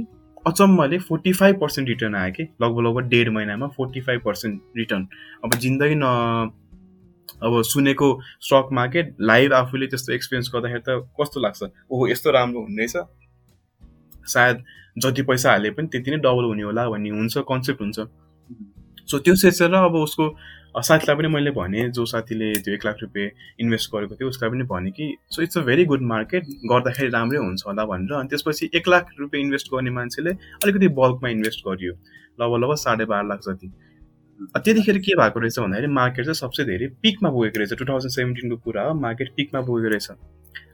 [0.47, 2.43] अचम्मले फोर्टी फाइभ पर्सेन्ट रिटर्न आयो कि?
[2.63, 5.07] लगभग लगभग डेढ महिनामा फोर्टी फाइभ पर्सेन्ट रिटर्न
[5.45, 6.05] अब जिन्दगी न
[7.43, 8.09] अब सुनेको
[8.41, 11.63] स्टक मार्केट लाइभ आफूले त्यस्तो एक्सपिरियन्स गर्दाखेरि त कस्तो लाग्छ?
[11.91, 14.63] ओहो यस्तो राम्रो हुने रहेछ सायद
[14.97, 17.99] जति पैसा हाले पनि त्यति नै डबल हुने होला भन्ने हुन्छ कन्सेप्ट हुन्छ।
[19.11, 20.29] सो त्यो सोचेर अब उसको
[20.81, 24.65] साथीलाई पनि मैले भनेँ जो साथीले त्यो एक लाख रुपियाँ इन्भेस्ट गरेको थियो उसलाई पनि
[24.65, 28.71] भनेँ कि so it's a very good market गर्दाखेरि राम्रै हुन्छ होला भनेर। अनि त्यसपछि
[28.75, 31.93] एक लाख रुपियाँ इन्भेस्ट गर्ने मान्छेले अलिकति बल्कमा इन्भेस्ट गरियो।
[32.41, 33.73] लगभग लगभग साढे बाह्र लाख जति।
[34.41, 38.57] त्यतिखेर के भएको रहेछ भन्दाखेरि मार्केट चाहिँ सबसे धेरै पिकमा पुगेको रहेछ। टु थाउजन्ड सेभेन्टिनको
[38.65, 40.11] कुरा हो मार्केट पिकमा पुगेको रहेछ।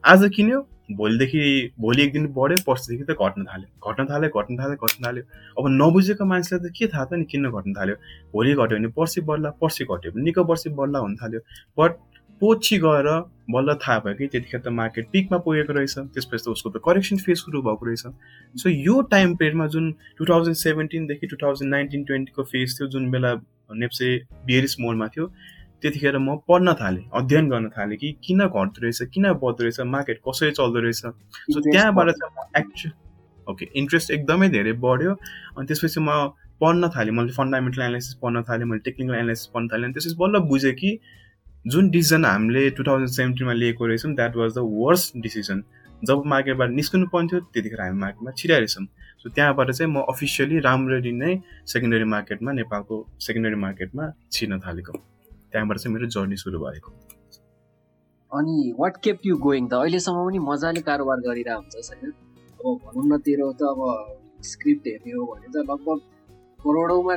[0.06, 0.60] आज किन्यो
[0.96, 1.40] भोलिदेखि
[1.80, 5.22] भोलि एक दिन बढ्यो पर्सिदेखि त घट्न थाल्यो। घट्न थाल्यो घट्न थाल्यो घट्न थाल्यो।
[5.58, 7.96] अब नबुझेको मान्छेलाई त के थाहा त नि किन घट्न थाल्यो?
[8.32, 11.40] भोलि घट्यो भने पर्सि बढ्ला पर्सि घट्यो भने निको पर्सि बढ्ला हुन थाल्यो।
[11.78, 11.90] बट
[12.40, 13.08] पछि गएर
[13.50, 17.16] बल्ल थाहा भयो कि त्यतिखेर त मार्केट पिकमा पुगेको रहेछ त्यसपछि त उसको त करेक्सन
[17.26, 18.02] फेज सुरु भएको रहेछ।
[18.62, 23.10] सो यो टाइम पिरियडमा जुन two thousand सेभेन्टिनदेखि two thousand nineteen twenty phase थियो जुन
[23.10, 23.34] बेला
[23.82, 24.16] नेप्से
[24.46, 25.26] बियरिस मोडमा थियो
[25.82, 30.20] त्यतिखेर म पढ्न थालेँ अध्ययन गर्न थालेँ कि किन घट्दो रहेछ किन बढ्दो रहेछ मार्केट
[30.28, 32.92] कसरी चल्दो रहेछ। सो त्यहाँबाट चाहिँ म एक्चुअल
[33.46, 36.10] ओके इन्ट्रेस्ट एकदमै धेरै बढ्यो अनि त्यसपछि म
[36.60, 40.38] पढ्न थालेँ मैले फन्डामेन्टल एनालाइसिस पढ्न थालेँ मैले टेक्निकल एनालाइसिस पढ्न थालेँ अनि त्यसपछि बल्ल
[40.50, 40.90] बुझेँ कि
[41.64, 45.62] जुन डिसिजन हामीले टु थाउजन्ड सेभेन्टिनमा लिएको रहेछौँ that was the worst decision
[46.08, 48.84] जब मार्केटबाट निस्कनु पर्थ्यो त्यतिखेर हामी मार्केटमा छिराइरहेछौँ
[49.22, 51.32] सो त्यहाँबाट चाहिँ म अफिसियली राम्ररी नै
[51.72, 52.96] सेकेन्डरी मार्केटमा नेपालको
[53.26, 54.92] सेकेन्डरी मार्केटमा छिर्न थालेको।
[55.52, 56.90] त्यहाँबाट चाहिँ मेरो जर्नी सुरु भएको।
[58.32, 59.74] अनि वाट केप यु गोइङ त?
[59.74, 62.12] अहिलेसम्म पनि मजाले कारोबार गरिरहेको हुन्छ होइन
[62.60, 63.80] अब भनौँ न तेरो त अब
[64.52, 65.98] स्क्रिप्ट हेर्ने हो भने त लगभग
[66.64, 67.16] करोडौँमा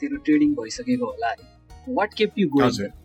[0.00, 2.96] तेरो ट्रेडिङ भइसकेको होला है। What kept you going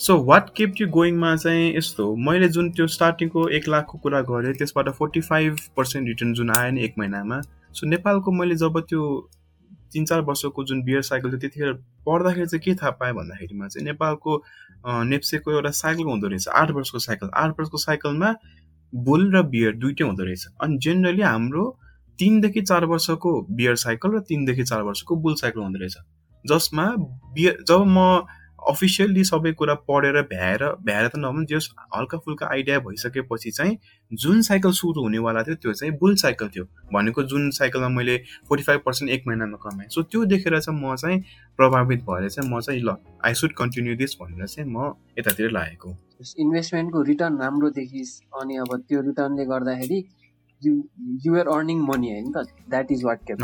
[0.00, 4.54] so what kept you गोइङमा चाहिँ यस्तो मैले जुन त्यो स्टार्टिङको एक लाखको कुरा गरेँ
[4.54, 7.40] त्यसबाट फोर्टी फाइभ पर्सेन्ट रिटर्न जुन आयो नि एक महिनामा
[7.72, 9.06] सो नेपालको मैले जब त्यो
[9.92, 11.72] तिन चार वर्षको जुन बियर साइकल थियो त्यतिखेर
[12.06, 14.42] पढ्दाखेरि चाहिँ के थाहा पाएँ भन्दाखेरिमा चाहिँ नेपालको
[15.04, 18.34] नेप्सेको एउटा साइकल हुँदो रहेछ आठ वर्षको साइकल आठ वर्षको साइकलमा
[18.92, 21.70] बुल र बियर दुइटै हुँदो रहेछ। अनि जेनरली हाम्रो
[22.18, 25.96] तिनदेखि चार वर्षको बियर साइकल र तिनदेखि चार वर्षको बुल साइकल हुँदो रहेछ।
[26.44, 26.94] जसमा
[27.34, 28.24] बियर जब म
[28.64, 33.76] अफिसियल्ली सबै कुरा पढेर भ्याएर भ्याएर त नभए जस हल्का फुल्का आइडिया भइसकेपछि चाहिँ
[34.12, 38.16] जुन साइकल सुरु हुनेवाला थियो त्यो चाहिँ बुल साइकल थियो। भनेको जुन साइकलमा मैले
[38.48, 41.20] फोर्टी फाइभ पर्सेन्ट एक महिनामा कमाएँ। सो त्यो देखेर चाहिँ म चाहिँ
[41.58, 45.96] प्रभावित भएर चाहिँ म चाहिँ ल आई सुड कन्टिन्यू दिस भनेर चाहिँ म यतातिर लागेको
[46.40, 50.04] इन्भेस्टमेन्टको रिटर्न राम्रो देखिस् अनि अब त्यो रिटर्नले गर्दाखेरि
[51.26, 52.46] युआर अर्निङ मनी होइन त?
[52.70, 53.38] That is what kept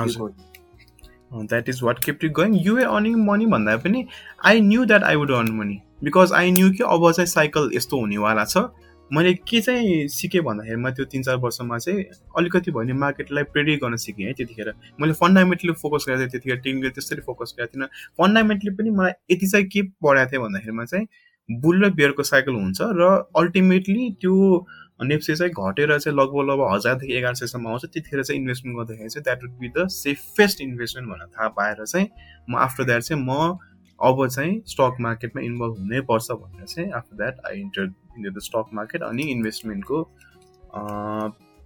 [1.32, 4.06] that is what kept it going युए earning money भन्दा पनि
[4.46, 8.00] I knew that I would earn money because I knew कि अब चाहिँ साइकल यस्तो
[8.00, 8.70] हुनेवाला छ।
[9.10, 12.02] मैले के चाहिँ सिकेँ भन्दाखेरिमा त्यो तिन चार वर्षमा चाहिँ
[12.38, 16.56] अलिकति भयो भने मार्केटलाई प्रेडिट गर्न सिकेँ है त्यतिखेर। मैले फन्डामेन्टली फोकस गरेको थिएँ त्यतिखेर
[16.56, 17.88] टेक्निकल त्यसरी फोकस गरेको थिइनँ
[18.18, 21.06] फन्डामेन्टली पनि मलाई यति चाहिँ के पढाएको थिएँ भन्दाखेरिमा चाहिँ
[21.50, 24.66] बुल र बियरको साइकल हुन्छ र अल्टिमेटली त्यो
[25.02, 29.22] नेप्से चाहिँ घटेर चाहिँ लगभग लगभग हजारदेखि एघार सयसम्म आउँछ। त्यतिखेर चाहिँ इन्भेस्टमेन्ट गर्दाखेरि चाहिँ
[29.24, 32.08] that would be the safest investment भनेर थाहा पाएर चाहिँ
[32.50, 33.58] म आफ्टर द्याट चाहिँ म
[34.00, 37.82] अब चाहिँ स्टक मार्केटमा इन्भल्भ हुनैपर्छ भनेर चाहिँ after that I enter
[38.18, 40.02] in the stock market अनि इन्भेस्टमेन्टको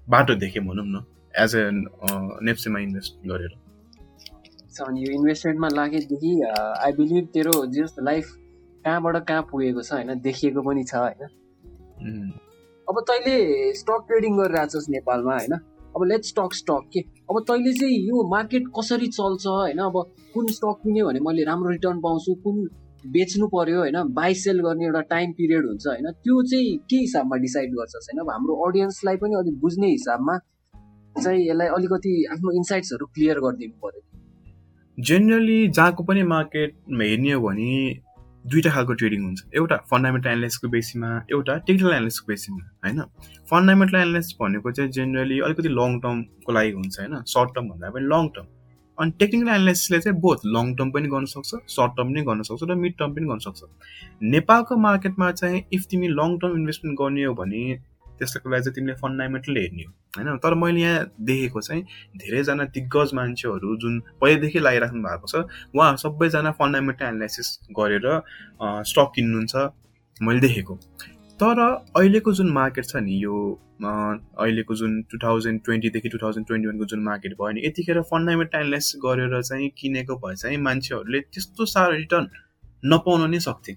[0.09, 1.69] बाटो देखेँ भनौँ न एज ए
[2.47, 3.53] नेप्सेमा इन्भेस्ट गरेर।
[4.99, 8.35] यो इन्भेस्टमेन्टमा लागेदेखि आई बिलिभ तेरो जस्ट लाइफ
[8.85, 12.33] कहाँबाट कहाँ पुगेको छ होइन देखिएको पनि छ होइन।
[12.89, 13.37] अब तैँले
[13.75, 15.55] स्टक ट्रेडिङ गरिरहेछस् नेपालमा होइन
[15.97, 17.01] अब लेट स्टक स्टक के?
[17.01, 20.01] अब तैँले चाहिँ यो मार्केट कसरी चल्छ होइन अब
[20.35, 22.57] कुन स्टक किन्यो भने मैले राम्रो रिटर्न पाउँछु कुन
[23.13, 27.37] बेच्नु पर्यो होइन बाई सेल गर्ने एउटा टाइम पिरियड हुन्छ होइन त्यो चाहिँ के हिसाबमा
[27.37, 28.21] डिसाइड गर्छस् होइन?
[28.21, 30.39] अब हाम्रो अडियन्सलाई पनि अलिक बुझ्ने हिसाबमा
[31.23, 34.03] चाहिँ यसलाई अलिकति आफ्नो इन्साइट्सहरू क्लियर गरिदिनु पर्यो
[34.99, 37.71] जेनरली जहाँको पनि मार्केट हेर्ने हो भने
[38.45, 43.01] दुईवटा खालको ट्रेडिङ हुन्छ। एउटा फन्डामेन्टल एनालिसिसको बेसीमा एउटा टेक्निकल एनालिसिसको बेसीमा होइन?
[43.51, 47.15] फन्डामेन्टल एनालिसिस भनेको चाहिँ जेनरली अलिकति लङ टर्मको लागि हुन्छ होइन?
[47.33, 48.47] सर्ट टर्म भन्दा पनि लङ टर्म
[48.99, 52.63] अनि टेक्निकल एनालाइसिसले चाहिँ बोथ लङ टर्म पनि गर्न सक्छ सर्ट टर्म पनि गर्न सक्छ
[52.71, 53.63] र मिड टर्म पनि गर्न सक्छ।
[54.35, 57.65] नेपालको मार्केटमा चाहिँ इफ तिमी लङ टर्म इन्भेस्टमेन्ट गर्ने हो भने
[58.19, 60.37] त्यसको लागि चाहिँ तिमीले फन्डामेन्टल हेर्ने हो होइन?
[60.39, 61.83] तर मैले यहाँ देखेको चाहिँ
[62.17, 65.35] धेरैजना दिग्गज मान्छेहरू जुन पहिल्यैदेखि लगाइराख्नु भएको छ
[65.75, 67.49] उहाँहरू सबैजना फन्डामेन्टल एनालाइसिस
[67.81, 68.07] गरेर
[68.91, 69.55] स्टक किन्नुहुन्छ
[70.21, 70.75] मैले देखेको।
[71.41, 73.37] तर अहिलेको जुन मार्केट छ नि यो
[73.83, 78.59] अहिलेको जुन टु थाउजन्ड ट्वेन्टीदेखि टु थाउजन्ड ट्वेन्टी वानको जुन मार्केट भयो नि यतिखेर फन्डामेन्टल
[78.59, 82.29] एनालाइसिस गरेर चाहिँ किनेको भए चाहिँ मान्छेहरूले त्यस्तो साह्रो रिटर्न
[82.85, 83.73] नपाउन नै सक्थे।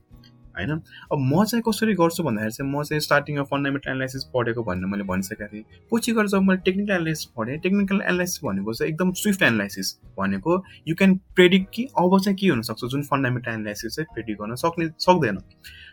[0.57, 0.71] होइन?
[1.11, 5.03] अब म चाहिँ कसरी गर्छु भन्दाखेरि चाहिँ म चाहिँ स्टार्टिङमा फन्डामेन्टल एनालाइसिस पढेको भनेर मैले
[5.03, 9.41] भनिसकेको थिएँ। पछि गएर जब मैले टेक्निकल एनालाइसिस पढेँ टेक्निकल एनालाइसिस भनेको चाहिँ एकदम स्विफ्ट
[9.43, 14.41] एनालाइसिस भनेको यु क्यान प्रेडिक्ट कि अब चाहिँ के हुनसक्छ जुन फन्डामेन्टल एनालाइसिस चाहिँ प्रेडिक्ट
[14.41, 15.39] गर्न सक्ने सक्दैन।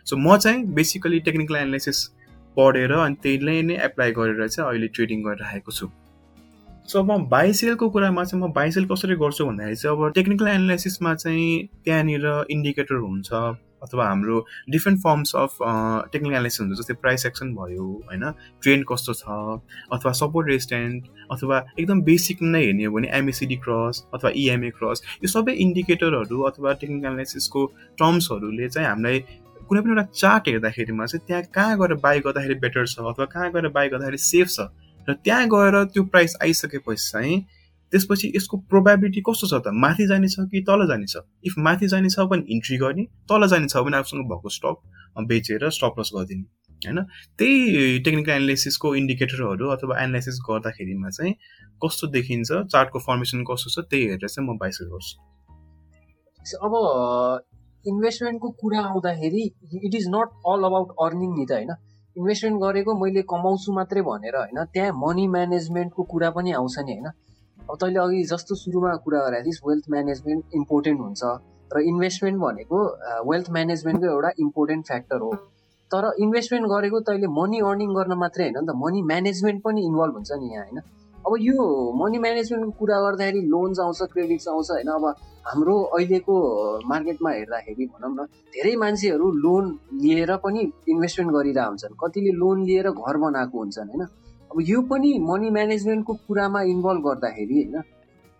[0.05, 2.05] सो म चाहिँ बेसिकली टेक्निकल एनालाइसिस
[2.57, 5.89] पढेर अनि त्यहीलाई नै एप्लाई गरेर चाहिँ अहिले ट्रेडिङ गरिरहेको छु।
[6.87, 11.67] सो अब बाइसेलको कुरामा चाहिँ म बाइसेल कसरी गर्छु भन्दाखेरि चाहिँ अब टेक्निकल एनालाइसिसमा चाहिँ
[11.85, 13.29] त्यहाँनिर इन्डिकेटर हुन्छ।
[13.85, 14.39] अथवा हाम्रो
[14.71, 18.31] different forms of technical analysis हुन्छ जस्तै प्राइस एक्सन भयो होइन?
[18.63, 19.23] ट्रेन्ड कस्तो छ?
[19.93, 25.01] अथवा सपोर्ट रेस्टेन्ट अथवा एकदम बेसिक नै हेर्ने हो भने एमएसिडी क्रस अथवा इएमए क्रस
[25.23, 27.65] यो सबै इन्डिकेटरहरू अथवा टेक्निकल एनालाइसिसको
[27.99, 29.19] टर्म्सहरूले चाहिँ हामीलाई
[29.69, 33.51] कुनै पनि एउटा चार्ट हेर्दाखेरिमा चाहिँ त्यहाँ कहाँ गएर बाई गर्दाखेरि बेटर छ अथवा कहाँ
[33.51, 34.67] गएर बाई गर्दाखेरि सेफ छ?
[35.09, 37.35] र त्यहाँ गएर त्यो प्राइस आइसकेपछि चाहिँ
[37.95, 39.71] त्यसपछि यसको प्रोभाबिलिटी कस्तो छ त?
[39.73, 41.23] माथि जाने छ कि तल जाने छ?
[41.47, 44.75] इफ माथि जाने छ भने इन्ट्री गर्ने तल जाने छ भने आफूसँग भएको स्टक
[45.27, 46.43] बेचेर स्टप लस गरिदिने
[46.81, 46.99] होइन?
[47.39, 51.33] त्यही टेक्निकल एनालाइसिसको इन्डिकेटरहरू अथवा एनालाइसिस गर्दाखेरिमा चाहिँ
[51.81, 55.15] कस्तो देखिन्छ चार्टको फर्मेसन कस्तो छ त्यही हेरेर चाहिँ म बाइस गर्छु।
[56.65, 56.73] अब
[57.85, 59.43] इन्भेस्टमेन्टको कुरा आउँदाखेरि
[59.85, 61.71] it is not all about earning नि त होइन?
[62.15, 64.59] इन्भेस्टमेन्ट गरेको मैले कमाउँछु मात्रै भनेर होइन?
[64.73, 67.07] त्यहाँ मनी म्यानेजमेन्टको कुरा पनि आउँछ नि होइन?
[67.69, 71.21] अब तैँले अघि जस्तो सुरुमा कुरा गरेको थिइस् वेल्थ म्यानेजमेन्ट इम्पोर्टेन्ट हुन्छ
[71.71, 72.77] र इन्भेस्टमेन्ट भनेको
[73.29, 75.31] वेल्थ म्यानेजमेन्टको एउटा इम्पोर्टेन्ट फ्याक्टर हो।
[75.91, 80.13] तर इन्भेस्टमेन्ट गरेको तैँले मनी अर्निङ गर्न मात्रै होइन नि त मनी म्यानेजमेन्ट पनि इन्भल्भ
[80.15, 80.79] हुन्छ नि यहाँ होइन?
[81.25, 81.57] अब यो
[82.01, 84.89] मनी म्यानेजमेन्टको कुरा गर्दाखेरि लोन्स आउँछ क्रेडिट्स आउँछ होइन?
[84.97, 85.05] अब
[85.45, 86.35] हाम्रो अहिलेको
[86.89, 89.63] मार्केटमा हेर्दाखेरि भनौँ न धेरै मान्छेहरू लोन
[90.03, 94.05] लिएर पनि इन्भेस्टमेन्ट गरिरहेको हुन्छन्। कतिले लोन लिएर घर बनाएको हुन्छन् होइन?
[94.55, 97.75] अब यो पनि मनी म्यानेजमेन्टको कुरामा इन्भल्भ गर्दाखेरि होइन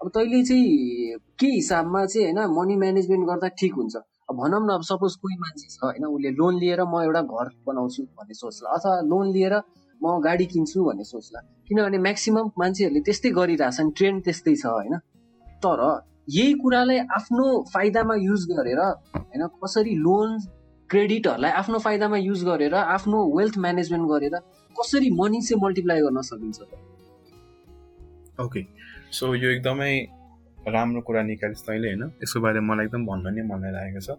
[0.01, 3.95] अब तैँले चाहिँ के हिसाबमा चाहिँ होइन मनी म्यानेजमेन्ट गर्दा ठिक हुन्छ?
[4.30, 7.49] अब भनौँ न अब सपोज कोही मान्छे छ होइन उसले लोन लिएर म एउटा घर
[7.67, 9.56] बनाउँछु भन्ने सोच्ला अथवा लोन लिएर
[10.01, 14.95] म गाडी किन्छु भन्ने सोच्ला किनभने म्याक्सिमम् मान्छेहरूले त्यस्तै गरिरहेछन् ट्रेन्ड त्यस्तै छ होइन।
[15.63, 15.82] तर
[16.30, 20.39] यही कुरालाई आफ्नो फाइदामा युज गरेर होइन कसरी लोन
[20.89, 24.36] क्रेडिटहरूलाई आफ्नो फाइदामा युज गरेर आफ्नो वेल्थ म्यानेजमेन्ट गरेर
[24.79, 26.59] कसरी मनी चाहिँ मल्टिप्लाई गर्न सकिन्छ?
[28.39, 28.65] ओके
[29.11, 29.93] सो यो एकदमै
[30.67, 32.03] राम्रो कुरा निकालिस् तैँले होइन?
[32.23, 34.17] यसको बारेमा मलाई एकदम भन्न नै मन लागेको छ।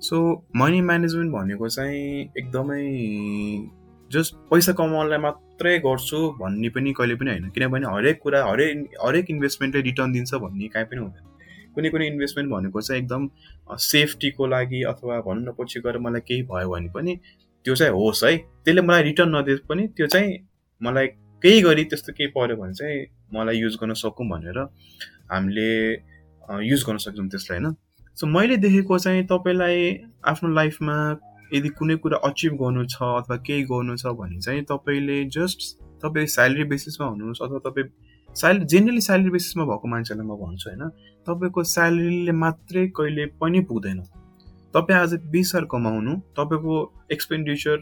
[0.00, 0.16] सो
[0.56, 2.82] मनी म्यानेजमेन्ट भनेको चाहिँ एकदमै
[4.10, 9.30] जस्ट पैसा कमाउनलाई मात्रै गर्छु भन्ने पनि कहिले पनि होइन। किनभने हरेक कुरा हरेक हरेक
[9.30, 11.24] इन्भेस्टमेन्टले रिटर्न दिन्छ भन्ने काहीँ पनि हुँदैन।
[11.74, 13.28] कुनै कुनै इन्भेस्टमेन्ट भनेको चाहिँ एकदम
[13.90, 17.12] सेफ्टीको लागि अथवा भनौँ न पछि गएर मलाई केही भयो भने पनि
[17.64, 20.30] त्यो चाहिँ होस् है। त्यसले मलाई रिटर्न नदिए पनि त्यो चाहिँ
[20.82, 21.06] मलाई
[21.42, 24.58] केही गरी त्यस्तो केही पऱ्यो भने चाहिँ मलाई युज गर्न सकौँ भनेर
[25.32, 25.70] हामीले
[26.68, 27.74] युज गर्न सक्छौँ त्यसलाई होइन?
[28.16, 29.78] सो मैले देखेको चाहिँ तपाईँलाई
[30.24, 30.96] आफ्नो लाइफमा
[31.52, 35.60] यदि कुनै कुरा अचिभ गर्नु छ अथवा केही गर्नु छ भने चाहिँ तपाईँले जस्ट
[36.02, 37.88] तपाईँ स्यालेरी बेसिसमा हुनुहोस् अथवा तपाईँ
[38.36, 40.88] स्यालेरी जेनरली स्यालेरी बेसिसमा भएको मान्छेलाई म भन्छु होइन?
[41.26, 44.00] तपाईँको स्यालेरीले मात्रै कहिले पनि पुग्दैन।
[44.74, 46.76] तपाईँ आज बिस हजार कमाउनु तपाईँको
[47.12, 47.80] एक्सपेन्डिचर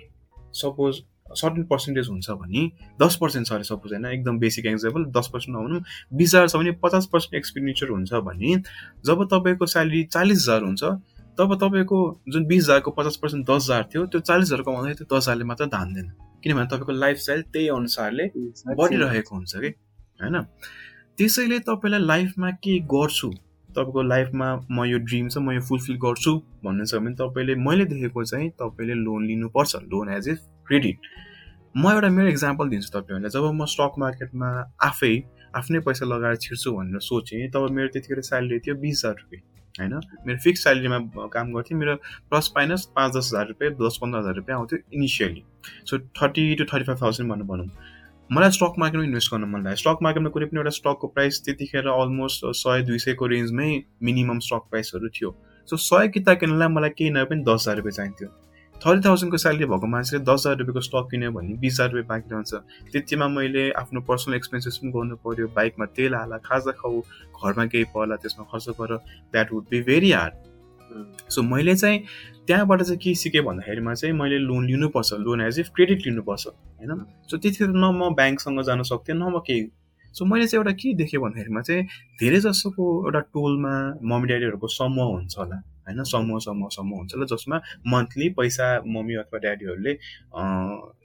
[0.60, 0.94] सपोज
[1.40, 2.66] सर्टेन पर्सेन्टेज हुन्छ भने
[3.02, 5.80] दस पर्सेन्ट छ अरे सपोज होइन एकदम बेसिक एक्जाम्पल दस पर्सेन्ट नभनौँ
[6.18, 8.56] बिस हजार छ भने पचास पर्सेन्ट एक्सपेन्डिचर हुन्छ भने
[9.06, 10.82] जब तपाईँको स्यालेरी चालिस हजार हुन्छ
[11.38, 11.98] तब तपाईँको
[12.28, 15.44] जुन बिस हजारको पचास पर्सेन्ट दस हजार थियो त्यो चालिस हजार कमाउँदाखेरि त्यो दस हजारले
[15.44, 16.08] मात्र धान्दैन।
[16.42, 18.26] किनभने तपाईँको लाइफस्टाइल त्यही अनुसारले
[18.74, 19.68] बढिरहेको हुन्छ कि
[20.22, 20.42] होइन?
[21.18, 23.30] त्यसैले तपाईँलाई लाइफमा के गर्छु?
[23.76, 26.32] तपाईँको लाइफमा म यो ड्रिम छ म यो फुलफिल गर्छु
[26.64, 30.34] भन्नु छ भने तपाईँले मैले देखेको चाहिँ तपाईँले लोन लिनुपर्छ लोन एज ए
[30.66, 30.98] क्रेडिट
[31.76, 34.48] म एउटा मेरो इक्जाम्पल दिन्छु तपाईँहरूलाई जब म स्टक मार्केटमा
[34.82, 35.14] आफै
[35.56, 39.42] आफ्नै पैसा लगाएर छिर्छु भनेर सोचेँ तब मेरो त्यतिखेर स्यालेरी थियो बिस हजार रुपियाँ
[39.78, 39.94] होइन?
[40.26, 41.94] मेरो फिक्स स्यालेरीमा काम गर्थेँ मेरो
[42.30, 45.42] प्लस माइनस पाँच दस हजार रुपियाँ दस पन्ध्र हजार रुपियाँ आउँथ्यो initially
[45.86, 47.66] so thirty to thirty five thousand भन्नु भनौँ।
[48.32, 51.86] मलाई स्टक मार्केटमा इन्भेस्ट गर्न मन लाग्यो। स्टक मार्केटमा कुनै पनि एउटा स्टकको प्राइस त्यतिखेर
[51.90, 53.70] अलमोस्ट सय दुई सयको रेन्जमै
[54.06, 55.30] मिनिमम स्टक प्राइसहरू थियो।
[55.68, 58.28] सो सय किताब किन्नलाई मलाई केही नभए पनि दस हजार रुपियाँ चाहिन्थ्यो।
[58.76, 62.30] थर्टी थाउजन्डको स्यालेरी भएको मान्छेले दस हजार रुपियाँको स्टक किन्यो भने बिस हजार रुपियाँ बाँकी
[62.34, 62.54] रहन्छ।
[62.92, 67.00] त्यतिमा मैले आफ्नो पर्सनल एक्सपेन्सेस पनि गर्नु पऱ्यो बाइकमा तेल हाल खाजा खाऊ
[67.34, 68.96] घरमा केही पर्ला त्यसमा खर्च गर।
[69.34, 70.34] That would be very hard
[71.30, 71.98] so मैले चाहिँ
[72.46, 77.04] त्यहाँबाट चाहिँ के सिकेँ भन्दाखेरिमा चाहिँ मैले लोन लिनुपर्छ लोन एज इफ क्रेडिट लिनुपर्छ होइन?
[77.30, 79.70] सो त्यतिखेर न म ब्याङ्कसँग जान सक्थेँ न म केही।
[80.14, 81.82] सो मैले चाहिँ एउटा के देखेँ भन्दाखेरिमा चाहिँ
[82.20, 87.26] धेरै जसोको एउटा टोलमा मम्मी ड्याडीहरूको समूह हुन्छ होला। होइन समूह समूह समूह हुन्छ होला
[87.34, 87.60] जसमा
[87.92, 89.92] मन्थली पैसा मम्मी अथवा ड्याडीहरूले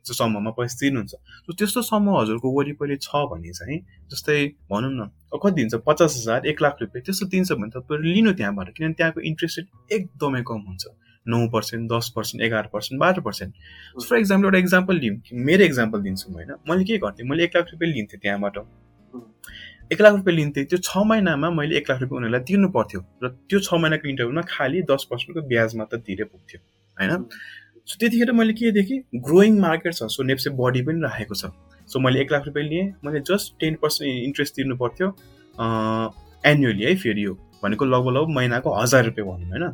[0.06, 1.14] समूहमा पैसा तिर्नुहुन्छ।
[1.52, 3.80] त्यस्तो समूह हजुरको वरिपरि छ भने चाहिँ
[4.12, 4.38] जस्तै
[4.72, 8.70] भनौँ न कति दिन्छ पचास हजार एक लाख रुपियाँ त्यस्तो दिन्छ भने तपाईँहरू लिनु त्यहाँबाट
[8.78, 9.68] किनभने त्यहाँको इन्ट्रेस्ट रेट
[9.98, 10.86] एकदमै कम हुन्छ।
[11.26, 13.54] नौ पर्सेन्ट दस पर्सेन्ट एघार पर्सेन्ट बाह्र पर्सेन्ट
[14.00, 16.52] फर इक्जाम्पल एउटा इक्जाम्पल लिउँ। मेरो इक्जाम्पल दिन्छु म होइन?
[16.70, 17.26] मैले के गर्थेँ?
[17.30, 18.58] मैले एक लाख रुपियाँ लिन्थेँ त्यहाँबाट।
[19.92, 23.30] एक लाख रुपियाँ लिन्थेँ। त्यो छ महिनामा मैले एक लाख रुपियाँ उनीहरूलाई तिर्नु पर्थ्यो र
[23.50, 26.60] त्यो छ महिनाको इन्टरभ्यूमा खालि दस पर्सेन्टको ब्याज मात्र तिरे पुग्थ्यो
[26.98, 27.26] होइन?
[27.86, 29.00] सो त्यतिखेर मैले के देखेँ?
[29.22, 31.52] ग्रोइङ मार्केट छ सो नेप्से बडी पनि राखेको छ।
[31.90, 35.08] सो मैले एक लाख रुपियाँ लिएँ। मैले जस्ट टेन पर्सेन्ट इन्ट्रेस्ट तिर्नु पर्थ्यो
[36.44, 39.66] एन्युअली है फेरि यो भनेको लगभग लगभग महिनाको हजार रुपियाँ भनौँ होइन?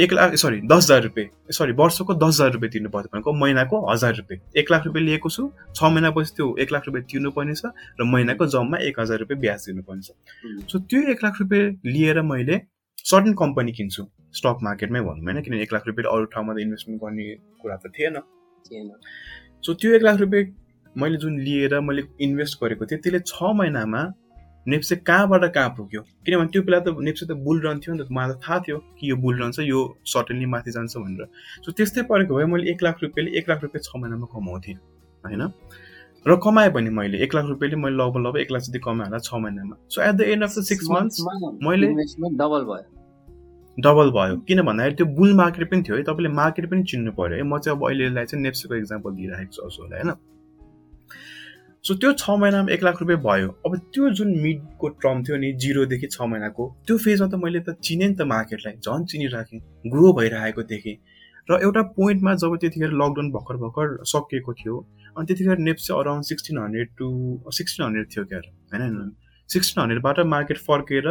[0.00, 3.80] एक लाख सरी दस हजार रुपियाँ सरी वर्षको दस हजार रुपियाँ तिर्नु पर्छ भनेको महिनाको
[3.86, 5.42] हजार रुपियाँ एक लाख रुपियाँ लिएको छु।
[5.76, 9.40] छ महिनापछि त्यो एक लाख रुपियाँ तिर्नु पर्ने छ र महिनाको जम्मा एक हजार रुपियाँ
[9.40, 10.08] ब्याज तिर्नुपर्ने छ।
[10.72, 12.60] सो त्यो एक लाख रुपियाँ लिएर मैले
[13.04, 15.42] सर्टन कम्पनी किन्छु। स्टक मार्केटमै भनौँ होइन?
[15.42, 17.26] किनभने एक लाख रुपियाँ अरू ठाउँमा त इन्भेस्टमेन्ट गर्ने
[17.60, 18.16] कुरा त थिएन।
[19.66, 20.44] सो त्यो एक लाख रुपियाँ
[20.96, 24.02] मैले जुन लिएर मैले इन्भेस्ट गरेको थिएँ त्यसले छ महिनामा
[24.66, 26.00] नेप्से कहाँबाट कहाँ पुग्यो?
[26.26, 29.10] किनभने त्यो बेला त नेप्से त बुल रहन्थ्यो नि त मलाई त थाहा थियो कि
[29.10, 31.26] यो बुल रहन्छ यो सर्टेनली माथि जान्छ भनेर।
[31.64, 34.74] सो त्यस्तै परेको भए मैले एक लाख रुपियाँले एक लाख रुपियाँ छ महिनामा कमाउँथेँ
[35.24, 35.42] होइन?
[36.26, 39.18] र कमाएँ भने मैले। एक लाख रुपियाँले मैले लगभग लगभग एक लाख जति कमाएँ होला
[39.18, 41.24] छ महिनामा। So at the end of the six months
[41.64, 41.86] मैले
[42.36, 42.84] डबल भयो।
[43.78, 47.36] डबल भयो। किन भन्दाखेरि त्यो बुल मार्केट पनि थियो है। तपाईँले मार्केट पनि चिन्नु पऱ्यो
[47.36, 50.12] है। म चाहिँ अब अहिलेलाई चाहिँ नेप्सेको इक्जाम्पल दिइरहेको छु हजुरलाई होइन?
[51.84, 55.52] सो त्यो छ महिनामा एक लाख रुपियाँ भयो। अब त्यो जुन मिडको टर्म थियो नि
[55.62, 60.12] जिरोदेखि छ महिनाको त्यो फेजमा त मैले त चिनेँ नि त मार्केटलाई। झन् चिनिराखेँ ग्रो
[60.18, 60.96] भइरहेको देखेँ।
[61.50, 64.76] र एउटा पोइन्टमा जब त्यतिखेर लकडाउन भर्खर भर्खर सकिएको थियो
[65.16, 67.08] अनि त्यतिखेर नेप्स चाहिँ around sixteen hundred to
[67.58, 68.40] sixteen hundred थियो क्या
[68.76, 69.10] होइन
[69.48, 71.08] सिक्सटिन हन्ड्रेडबाट मार्केट फर्केर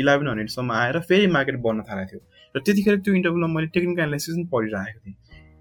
[0.00, 2.20] इलेभेन हन्ड्रेडसम्म आएर फेरि मार्केट बढ्न थालेको थियो।
[2.54, 5.16] र त्यतिखेर त्यो इन्टरभ्यूमा मैले टेक्निकल एनालाइसिस पनि पढिरहेको थिएँ।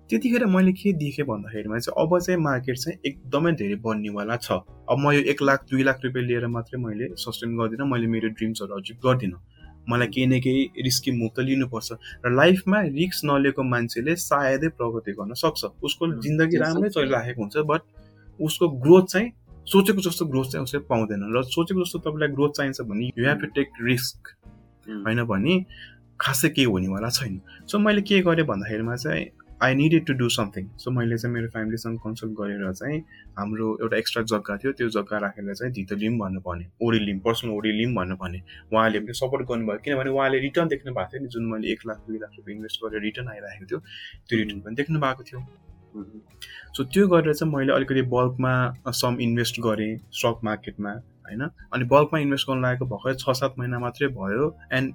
[0.09, 4.51] त्यतिखेर मैले के देखेँ भन्दाखेरिमा चाहिँ अब चाहिँ मार्केट चाहिँ एकदमै धेरै बढ्नेवाला छ।
[4.87, 8.29] अब म यो एक लाख दुई लाख रुपियाँ लिएर मात्रै मैले सस्टेन गर्दिनँ मैले मेरो
[8.31, 9.39] ड्रिम्सहरू अचिभ गर्दिनँ।
[9.89, 11.89] मलाई केही न केही रिस्की मुभ त लिनुपर्छ
[12.23, 17.81] र लाइफमा रिस्क नलिएको मान्छेले सायदै प्रगति गर्न सक्छ। उसको जिन्दगी राम्रै चलिराखेको हुन्छ बट
[18.39, 19.31] उसको ग्रोथ चाहिँ
[19.67, 23.39] सोचेको जस्तो ग्रोथ चाहिँ उसले पाउँदैन र सोचेको जस्तो तपाईँलाई ग्रोथ चाहिन्छ भने you have
[23.41, 24.19] to take risk
[25.05, 25.55] होइन भने
[26.19, 29.25] खासै केही हुनेवाला छैन। सो मैले के गरेँ भन्दाखेरिमा चाहिँ
[29.63, 32.99] I needed to do something so मैले चाहिँ मेरो फ्यामिलीसँग कन्सल्ट गरेर चाहिँ
[33.37, 37.51] हाम्रो एउटा एक्स्ट्रा जग्गा थियो। त्यो जग्गा राखेर चाहिँ धितो लिम भन्नुपर्ने ओडी लिम पर्सनल
[37.53, 38.41] ओडी लिम भन्नुपर्ने।
[38.73, 41.97] उहाँले पनि सपोर्ट गर्नुभयो। किनभने उहाँले रिटर्न देख्नु भएको थियो नि जुन मैले एक लाख
[42.07, 43.79] दुई लाख रुपियाँ इन्भेस्ट गरेर रिटर्न आइरहेको थियो
[44.29, 45.39] त्यो रिटर्न पनि देख्नु भएको थियो।
[46.77, 48.53] सो त्यो गरेर चाहिँ मैले अलिकति बल्कमा
[48.93, 50.91] सम इन्भेस्ट गरेँ स्टक मार्केटमा
[51.27, 51.41] होइन?
[51.73, 54.93] अनि बल्कमा इन्भेस्ट गर्नु लागेको भर्खर छ सात महिना मात्रै भयो। एन्ड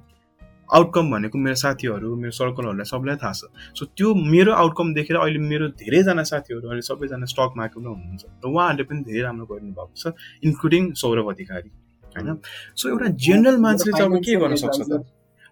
[0.70, 3.42] आउटकम भनेको मेरो साथीहरू मेरो सर्कलहरूलाई सबलाई थाहा छ।
[3.78, 8.46] सो त्यो मेरो आउटकम देखेर अहिले मेरो धेरैजना साथीहरू अहिले सबैजना स्टक मार्केटमा हुनुहुन्छ। र
[8.48, 10.04] उहाँहरूले पनि धेरै राम्रो गरिनु भएको छ
[10.44, 11.68] इन्क्लुडिङ सौरभ अधिकारी
[12.16, 12.28] होइन?
[12.76, 15.04] सो एउटा जेनरल मान्छेले चाहिँ अब के गर्न सक्छ त?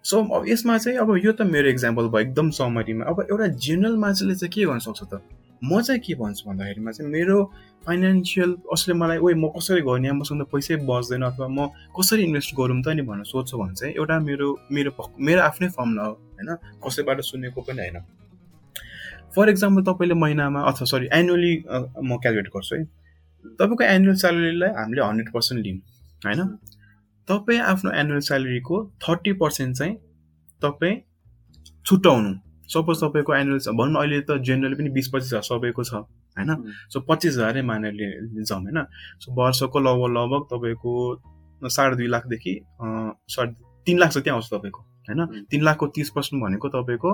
[0.03, 3.97] सो अब यसमा चाहिँ अब यो त मेरो इक्जाम्पल भयो एकदम समरीमा अब एउटा जेनरल
[3.97, 5.21] मान्छेले चाहिँ के गर्न सक्छ त?
[5.61, 7.37] म चाहिँ के भन्छु भन्दाखेरिमा चाहिँ मेरो
[7.85, 10.11] फाइनेन्सियल कसैले मलाई ओइ म कसरी गर्ने?
[10.11, 11.67] मसँग पैसै बच्दैन अथवा म
[11.97, 16.03] कसरी इन्भेस्ट गरौँ त नि भनेर सोध्छु भने चाहिँ एउटा मेरो मेरो मेरो आफ्नै फर्मुला
[16.03, 16.49] हो होइन?
[16.85, 17.97] कसैबाट सुनेको पनि होइन।
[19.35, 21.53] फर इक्जाम्पल तपाईँले महिनामा अथवा सरी एनुअली
[22.03, 22.83] म क्यालकुलेट गर्छु है।
[23.59, 25.77] तपाईँको एनुअल स्यालेरीलाई हामीले हन्ड्रेड पर्सेन्ट लिउँ
[26.25, 26.41] होइन?
[27.27, 29.95] तपाईँ आफ्नो एनुअल स्यालेरीको थर्टी पर्सेन्ट चाहिँ
[30.61, 30.95] तपाईँ
[31.85, 32.31] छुट्याउनु।
[32.69, 36.05] सपोज तपाईँको एनुअल भनौँ अहिले त जेनरली पनि बिस पच्चिस हजार सबैको छ।
[36.37, 36.71] होइन?
[36.89, 38.83] सो पच्चिस हजारै मानेर लिन्छौँ होइन?
[39.19, 42.53] सो वर्षको लगभग लगभग तपाईँको साढे दुई लाखदेखि
[43.29, 43.53] साढे
[43.87, 45.45] तिन लाख जति आउँछ तपाईँको होइन?
[45.51, 47.11] तिन लाखको तिस पर्सेन्ट भनेको तपाईँको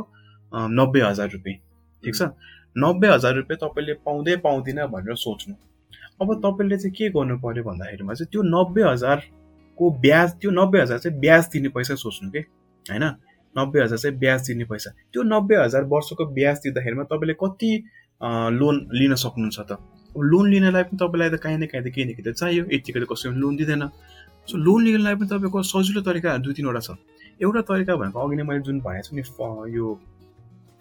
[0.72, 1.58] नब्बे हजार रुपियाँ
[2.04, 2.22] ठिक छ?
[2.76, 5.54] नब्बे हजार रुपियाँ तपाईँले पाउँदै पाउँदिनँ भनेर सोच्नु।
[6.22, 10.98] अब तपाईँले चाहिँ के गर्नु पऱ्यो भन्दाखेरिमा चाहिँ त्यो नब्बे हजारको ब्याज त्यो नब्बे हजार
[11.00, 12.40] चाहिँ ब्याज दिने पैसा सोच्नु कि?
[12.86, 13.04] होइन?
[13.56, 17.72] नब्बे हजार चाहिँ ब्याज दिने पैसा। त्यो नब्बे हजार वर्षको ब्याज दिँदाखेरिमा तपाईँले कति
[18.22, 19.78] लोन लिन सक्नुहुन्छ त।
[20.16, 23.00] लोन लिनलाई पनि तपाईँलाई त काहीँ न काहीँ त केही न केही त चाहियो। यतिकै
[23.00, 23.84] त कसैले लोन दिँदैन।
[24.50, 26.98] सो लोन लिनलाई पनि तपाईँको सजिलो तरिका दुई तिनवटा छ।
[27.42, 29.24] एउटा तरिका भनेको अघि नै मैले जुन भनेको छु नि
[29.76, 29.88] यो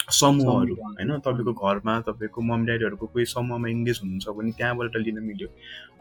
[0.07, 5.49] समूहहरू होइन तपाईँको घरमा तपाईँको मम्मी ड्याडीहरूको कोही समूहमा इङ्गेज हुनुहुन्छ भने त्यहाँबाट लिन मिल्यो।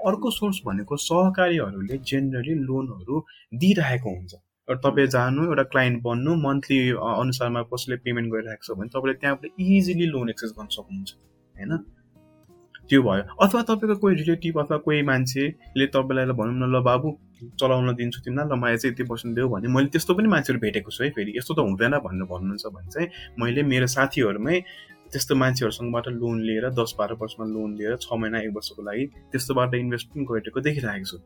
[0.08, 3.15] अर्को सोर्स भनेको सहकारीहरूले जेनरली लोनहरू
[3.60, 4.34] दिइरहेको हुन्छ।
[4.67, 10.06] तपाईँ जानु एउटा क्लाइन्ट बन्नु मन्थली अनुसारमा कसैले पेमेन्ट गरिरहेको छ भने तपाईँले त्यहाँबाट इजिली
[10.06, 11.12] लोन एक्सेस गर्न सक्नुहुन्छ
[11.56, 11.78] होइन?
[12.89, 17.08] त्यो भयो। अथवा तपाईँको कोही रिलेटिभ अथवा कोही मान्छेले तपाईँलाई भनौँ न ल बाबु
[17.62, 20.91] चलाउन दिन्छु तिमीलाई ल मलाई चाहिँ यति पर्सेन्ट देऊ भने मैले त्यस्तो पनि मान्छेहरू भेटेको
[20.91, 24.60] छु है फेरि। यस्तो त हुँदैन भनेर भन्नुहुन्छ भने चाहिँ मैले मेरो साथीहरूमै
[25.13, 29.73] त्यस्तो मान्छेहरूसँगबाट लोन लिएर दस बाह्र वर्षमा लोन लिएर छ महिना एक वर्षको लागि त्यस्तोबाट
[29.75, 31.17] इन्भेस्ट पनि गरेको देखिरहेको छु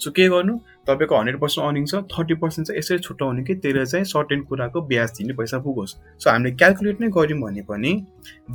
[0.00, 0.54] सो के गर्नु?
[0.86, 4.80] तपाईँको हन्ड्रेड पर्सेन्ट अर्निङ छ थर्टी पर्सेन्ट चाहिँ यसरी छुट्याउने कि त्यसले चाहिँ सर्टेन कुराको
[4.88, 7.92] ब्याज दिने पैसा पुगोस्। सो हामीले क्यालकुलेट नै गऱ्यौँ भने पनि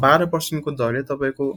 [0.01, 1.47] बाह्र पर्सेन्टको दरले तपाईँको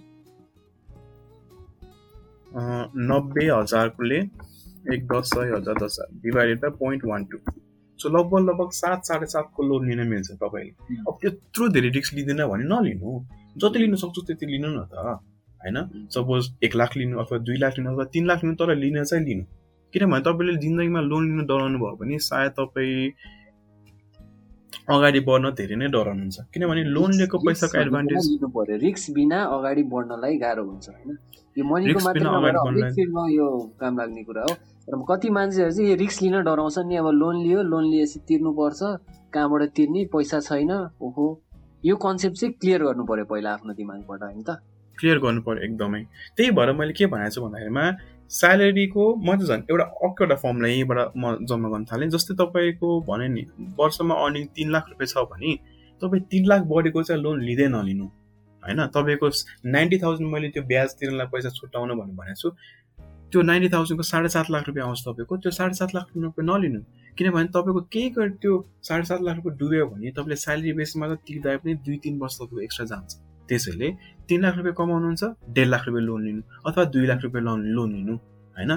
[3.10, 4.18] नब्बे हजारकोले
[4.94, 7.38] एक दस सय हजार दस हजार divided by point one two
[8.00, 12.42] so लगभग लगभग सात साढे सातको लोन लिन मिल्छ तपाईँले। अब त्यत्रो धेरै रिक्स लिँदैन
[12.46, 13.20] भने नलिनु।
[13.56, 14.94] जति लिनु सक्छु त्यति लिनु न त
[15.60, 16.08] होइन?
[16.12, 19.24] सपोज एक लाख लिनु अथवा दुई लाख लिनु अथवा तिन लाख लिनु तर लिन चाहिँ
[19.24, 19.44] लिनु।
[19.96, 23.16] किनभने तपाईँले जिन्दगीमा लोन लिनु डराउनु भयो भने सायद तपाईँ
[24.92, 28.24] अगाडि बढ्न धेरै नै डराउनुहुन्छ। किनभने लोन लिएको पैसाको एडभान्टेज
[28.84, 31.16] रिक्स बिना अगाडि बढ्नलाई गाह्रो हुन्छ होइन?
[31.56, 32.22] यो मनीको मात्र
[33.32, 33.46] यो
[33.80, 34.52] काम लाग्ने कुरा हो।
[34.86, 36.96] र कति मान्छेहरू चाहिँ यो रिक्स लिन डराउँछ नि?
[37.00, 38.80] अब लोन लियो लोन लिएपछि तिर्नुपर्छ
[39.32, 40.04] कहाँबाट तिर्ने?
[40.12, 41.26] पैसा छैन ओहो।
[41.84, 44.60] यो कन्सेप्ट चाहिँ क्लियर गर्नु पर्यो पहिला आफ्नो दिमागबाट होइन त?
[44.98, 46.02] क्लियर गर्नु पर्यो एकदमै।
[46.36, 47.84] त्यही भएर मैले के भनेको छु भन्दाखेरिमा
[48.30, 53.28] स्यालेरीको म चाहिँ झन् एउटा अर्को फर्मलाई यहीँबाट म जम्मा गर्न थालेँ। जस्तै तपाईँको भने
[53.28, 53.42] नि
[53.78, 55.54] वर्षमा अर्निङ तिन लाख रुपियाँ छ भने
[56.02, 58.06] तपाईँ तिन लाख बढेको चाहिँ लोन लिँदै नलिनु
[58.62, 58.80] होइन?
[58.90, 59.28] तपाईँको
[59.66, 62.50] नाइन्टी थाउजन्ड मैले त्यो ब्याज तिर्नलाई पैसा छुट्याउनु भनेर भनेको छु
[63.32, 66.80] त्यो नाइन्टी थाउजन्डको साढे सात लाख रुपियाँ आउँछ तपाईँको त्यो साढे सात लाख रुपियाँ नलिनु।
[67.18, 68.10] किनभने तपाईँको केही
[68.42, 72.18] त्यो साढे सात लाख रुपियाँ डुब्यो भने तपाईँले स्यालेरी बेसमा त तिर्दा पनि दुई तिन
[72.18, 73.10] वर्ष तपाईँको एक्स्ट्रा जान्छ।
[73.48, 73.88] त्यसैले
[74.28, 77.90] तिन लाख रुपियाँ कमाउनुहुन्छ डेढ लाख रुपियाँ लोन लिनु अथवा दुई लाख रुपियाँ लोन लोन
[77.92, 78.14] लिनु
[78.56, 78.72] होइन?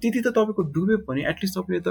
[0.00, 1.88] त्यति त तपाईँको डुब्यो भने एटलिस्ट तपाईँले त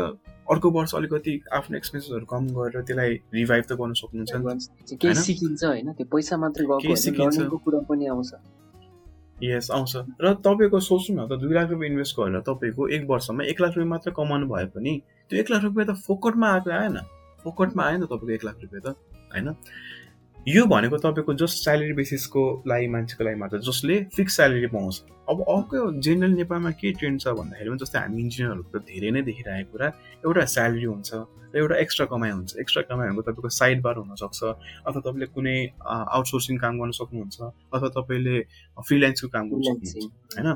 [0.49, 5.91] अर्को वर्ष अलिकति आफ्नो एक्सपेन्सेसहरू कम गरेर त्यसलाई रिभाइभ त गर्न सक्नुहुन्छ केही सिकिन्छ होइन
[5.97, 8.31] त्यो पैसा मात्रै सिकिन्छ। कुरा पनि आउँछ।
[9.43, 13.43] यस आउँछ। र तपाईँको सोच्नु न त दुई लाख रुपियाँ इन्भेस्ट गरेर तपाईँको एक वर्षमा
[13.43, 14.93] एक लाख रुपियाँ मात्र कमाउनु भयो पनि
[15.29, 16.97] त्यो एक लाख रुपियाँ त फोकटमा आएको आएन।
[17.45, 18.95] फोकटमा आएन तपाईँको एक लाख रुपियाँ त
[19.33, 19.47] होइन?
[20.47, 24.95] यो भनेको तपाईँको जस्ट स्यालेरी बेसिसको लागि मान्छेको लागि मात्र जसले फिक्स स्यालेरी पाउँछ।
[25.31, 29.21] अब अर्को जेनरल नेपालमा के ट्रेन्ड छ भन्दाखेरि पनि जस्तै हामी इन्जिनियरहरूको त धेरै नै
[29.23, 29.87] देखिरहेको कुरा
[30.27, 34.43] एउटा स्यालेरी हुन्छ र एउटा एक्स्ट्रा कमाइ हुन्छ। एक्स्ट्रा कमाइ भनेको तपाईँको साइड बार हुनसक्छ
[34.43, 38.35] अथवा तपाईँले कुनै आउटसोर्सिङ काम गर्न सक्नुहुन्छ अथवा तपाईँले
[38.83, 39.95] फ्रिलान्सको काम गर्न सक्नुहुन्छ
[40.35, 40.49] होइन?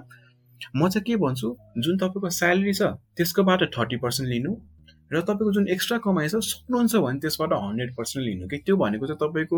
[0.76, 1.48] म चाहिँ के भन्छु
[1.80, 4.52] जुन तपाईँको स्यालेरी छ त्यसकोबाट थर्टी पर्सेन्ट लिनु
[5.12, 9.08] र तपाईँको जुन एक्स्ट्रा कमाइ छ सक्नुहुन्छ भने त्यसबाट हन्ड्रेड पर्सेन्ट लिनु। कि त्यो भनेको
[9.08, 9.58] चाहिँ तपाईँको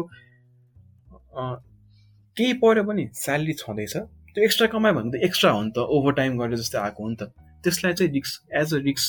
[2.37, 3.95] केही पऱ्यो पनि स्यालेरी छँदैछ।
[4.33, 7.09] त्यो एक्स्ट्रा कमाइ भनेको त एक्स्ट्रा हो नि त ओभर टाइम गरेर जस्तै आएको हो
[7.09, 7.23] नि त।
[7.63, 9.03] त्यसलाई चाहिँ रिक्स एज अ रिक्स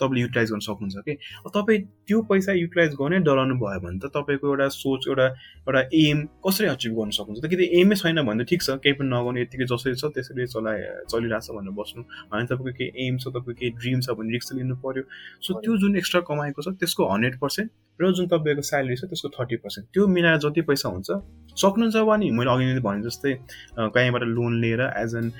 [0.00, 1.14] तपाईँले युटिलाइज गर्न सक्नुहुन्छ कि
[1.54, 6.24] तपाईँ त्यो पैसा युटिलाइज गर्ने डराउनु भयो भने त तपाईँको एउटा सोच एउटा एउटा एम
[6.46, 7.44] कसरी अचिभ गर्न सक्नुहुन्छ?
[7.44, 10.46] त कि एमै छैन भने त ठिक छ केही पनि नगर्नु यतिकै जसरी छ त्यसरी
[10.54, 14.32] चलाए चलिरहेको छ भनेर बस्नु। होइन तपाईँको केही एम छ तपाईँको केही ड्रिम छ भने
[14.32, 15.02] रिक्स लिनु पऱ्यो
[15.44, 19.28] सो त्यो जुन एक्स्ट्रा कमाएको छ त्यसको हन्ड्रेड पर्सेन्ट र जुन तपाईँको स्यालेरी छ त्यसको
[19.28, 21.10] थर्टी पर्सेन्ट। त्यो मिलाएर जति पैसा हुन्छ
[21.56, 23.32] सक्नुहुन्छ भने मैले अघि नै भने जस्तै
[23.76, 25.32] कहीँबाट लोन लिएर एज एन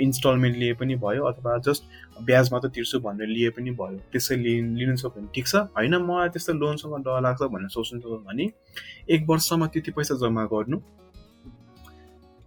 [0.00, 1.82] इन्स्टलमेन्ट लिए पनि भयो अथवा जस्ट
[2.26, 5.94] ब्याज मात्र तिर्छु भनेर लिए पनि भयो। त्यसै लि लिनु सक्यो भने ठिक छ। होइन
[6.06, 8.50] मलाई त्यस्तो लोनसँग डर लाग्छ भनेर सोच्नु भने
[9.10, 10.78] एक वर्षमा त्यति पैसा जम्मा गर्नु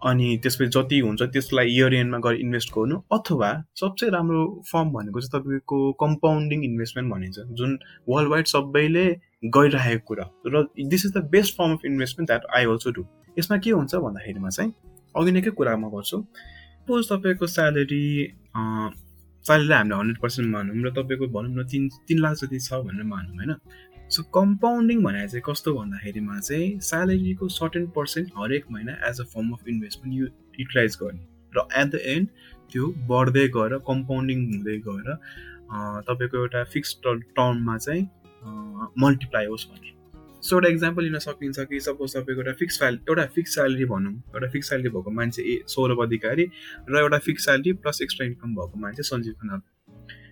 [0.01, 5.21] अनि त्यसपछि जति हुन्छ त्यसलाई इयर एन्डमा गएर इन्भेस्ट गर्नु अथवा सबसे राम्रो फर्म भनेको
[5.21, 9.07] चाहिँ तपाईँको कम्पाउन्डिङ इन्भेस्टमेन्ट भनिन्छ। जुन वर्ल्ड वाइड सबैले
[9.43, 13.05] गरिरहेको कुरा र this is the best form of investment that I also do
[13.39, 14.73] यसमा के हुन्छ भन्दाखेरिमा चाहिँ
[15.15, 18.03] अघि नै के कुरा म गर्छु सपोज तपाईँको स्यालेरी
[18.55, 23.03] स्यालेरी हामीले हन्ड्रेड पर्सेन्ट मानौँ र तपाईँको भनौँ न तिन तिन लाख जति छ भनेर
[23.05, 23.55] मानौँ होइन?
[24.09, 29.51] सो कम्पाउन्डिङ भनेर चाहिँ कस्तो भन्दाखेरिमा चाहिँ स्यालेरीको सर्टेन पर्सेन्ट हरेक महिना as a form
[29.53, 30.25] of investment you
[30.59, 31.23] utilize गर्ने।
[31.53, 32.27] र एट द एन्ड
[32.71, 35.15] त्यो बढ्दै गएर कम्पाउन्डिङ हुँदै गएर
[36.09, 38.03] तपाईँको एउटा फिक्स टर्ममा चाहिँ
[39.03, 39.97] मल्टिप्लाई होस् भने
[40.43, 44.13] सो एउटा इक्जाम्पल लिन सकिन्छ कि सपोज तपाईँको एउटा फिक्स फ्याल एउटा फिक्स स्यालेरी भनौँ
[44.13, 46.45] एउटा फिक्स स्यालेरी भएको मान्छे ए सौरभ अधिकारी
[46.89, 49.61] र एउटा fix salary plus extra income भएको मान्छे सञ्जीव खनाल।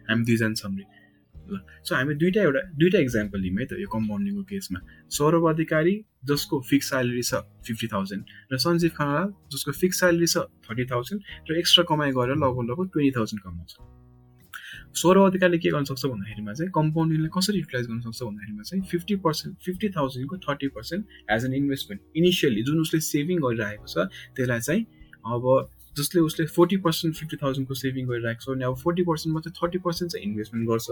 [0.09, 4.43] हामी दुईजना छौँ ल सो हामी दुइटा एउटा दुइटा इक्जाम्पल लिउँ है त यो कम्पाउन्डिङको
[4.43, 4.79] केसमा
[5.17, 5.95] सौरभ अधिकारी
[6.27, 11.51] जसको फिक्स स्यालेरी छ फिफ्टी थाउजन्ड र सञ्जीव खनाल जसको फिक्स स्यालेरी छ थर्टी थाउजन्ड
[11.51, 13.71] र एक्स्ट्रा कमाइ गरेर लगभग लगभग ट्वेन्टी थाउजन्ड कमाउँछ।
[14.95, 19.15] सौरभ अधिकारले के गर्न सक्छ भन्दाखेरिमा चाहिँ कम्पाउन्डिङले कसरी युटिलाइज गर्न सक्छ भन्दाखेरिमा चाहिँ fifty
[19.25, 24.59] percent fifty थाउजन्डको thirty percent as an investment initially जुन उसले सेभिङ गरिरहेको छ त्यसलाई
[24.67, 24.85] चाहिँ
[25.35, 25.43] अब
[25.97, 29.79] जसले उसले फोर्टी पर्सेन्ट फिफ्टी थाउजन्डको सेभिङ गरिरहेको छ अनि अब फोर्टी पर्सेन्ट मात्रै थर्टी
[29.85, 30.87] पर्सेन्ट चाहिँ इन्भेस्टमेन्ट गर्छ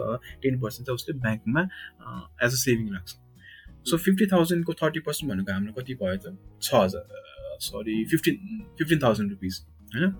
[0.45, 1.61] टेन पर्सेन्ट चाहिँ उसले ब्याङ्कमा
[2.45, 3.15] एज अ सेभिङ राख्छ।
[3.89, 6.37] सो फिफ्टी थाउजन्डको थर्टी पर्सेन्ट भनेको हाम्रो कति भयो त?
[6.61, 7.03] छ हजार
[7.65, 8.35] sorry fifteen
[8.79, 9.61] fifteen thousand rupees
[9.95, 10.15] होइन?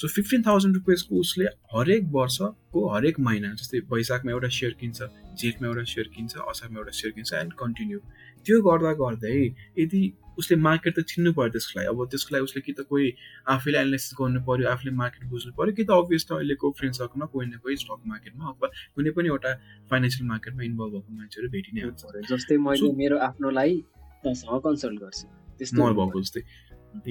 [0.00, 1.44] सो फिफ्टिन थाउजन्ड रुपिसको उसले
[1.74, 5.08] हरेक वर्षको हरेक महिना जस्तै वैशाखमा एउटा सेयर किन्छ
[5.40, 7.98] जेठमा एउटा सेयर किन्छ असारमा एउटा सेयर किन्छ एन्ड कन्टिन्यू
[8.46, 9.36] त्यो गर्दा गर्दै
[9.78, 10.00] यदि
[10.40, 13.08] उसले मार्केट त चिन्नु पऱ्यो त्यसको लागि अब त्यसको लागि उसले कि त कोही
[13.54, 17.26] आफैले एनालाइसिस गर्नु पऱ्यो आफूले मार्केट बुझ्नु पऱ्यो कि त अभियस त अहिलेको फ्रेन्ड सर्कलमा
[17.34, 19.52] कोही न कोही स्टक मार्केटमा अथवा कुनै पनि एउटा
[19.90, 23.76] फाइनेन्सियल मार्केटमा इन्भल्भ भएको मान्छेहरू भेटि नै हुन्छ जस्तै मैले मेरो आफ्नोलाई
[24.24, 25.26] कन्सल्ट गर्छु।
[25.60, 26.42] त्यस्तो भएको जस्तै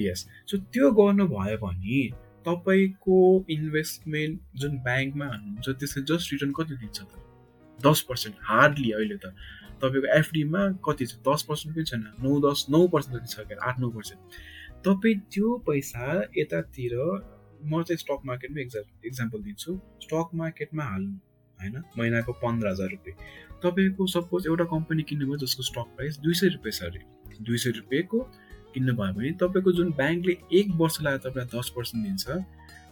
[0.08, 2.02] यस सो त्यो गर्नु भयो भने
[2.46, 7.12] तपाईँको इन्भेस्टमेन्ट जुन ब्याङ्कमा हाल्नुहुन्छ त्यसले जस्ट रिटर्न कति दिन्छ त?
[7.78, 9.34] दस पर्सेन्ट हार्डली अहिले त।
[9.82, 11.12] तपाईँको एफडीमा कति छ?
[11.28, 14.20] दस पर्सेन्ट पनि छैन। नौ दस नौ पर्सेन्ट जति छ क्या आठ नौ पर्सेन्ट
[14.84, 16.96] तपाईँ त्यो पैसा यतातिर
[17.64, 19.72] म चाहिँ स्टक मार्केटमा एक्जा इक्जाम्पल दिन्छु।
[20.02, 21.16] स्टक मार्केटमा हाल्नु
[21.58, 21.82] होइन?
[21.98, 23.16] महिनाको पन्ध्र हजार रुपियाँ।
[23.62, 27.00] तपाईँको सपोज एउटा कम्पनी किन्नुभयो जसको स्टक प्राइस दुई सय रुपियाँ छ अरे।
[27.44, 28.18] दुई सय रुपियाँको
[28.74, 32.38] किन्नुभयो भने तपाईँको जुन ब्याङ्कले एक वर्ष लगाएर तपाईँलाई दस पर्सेन्ट दिन्छ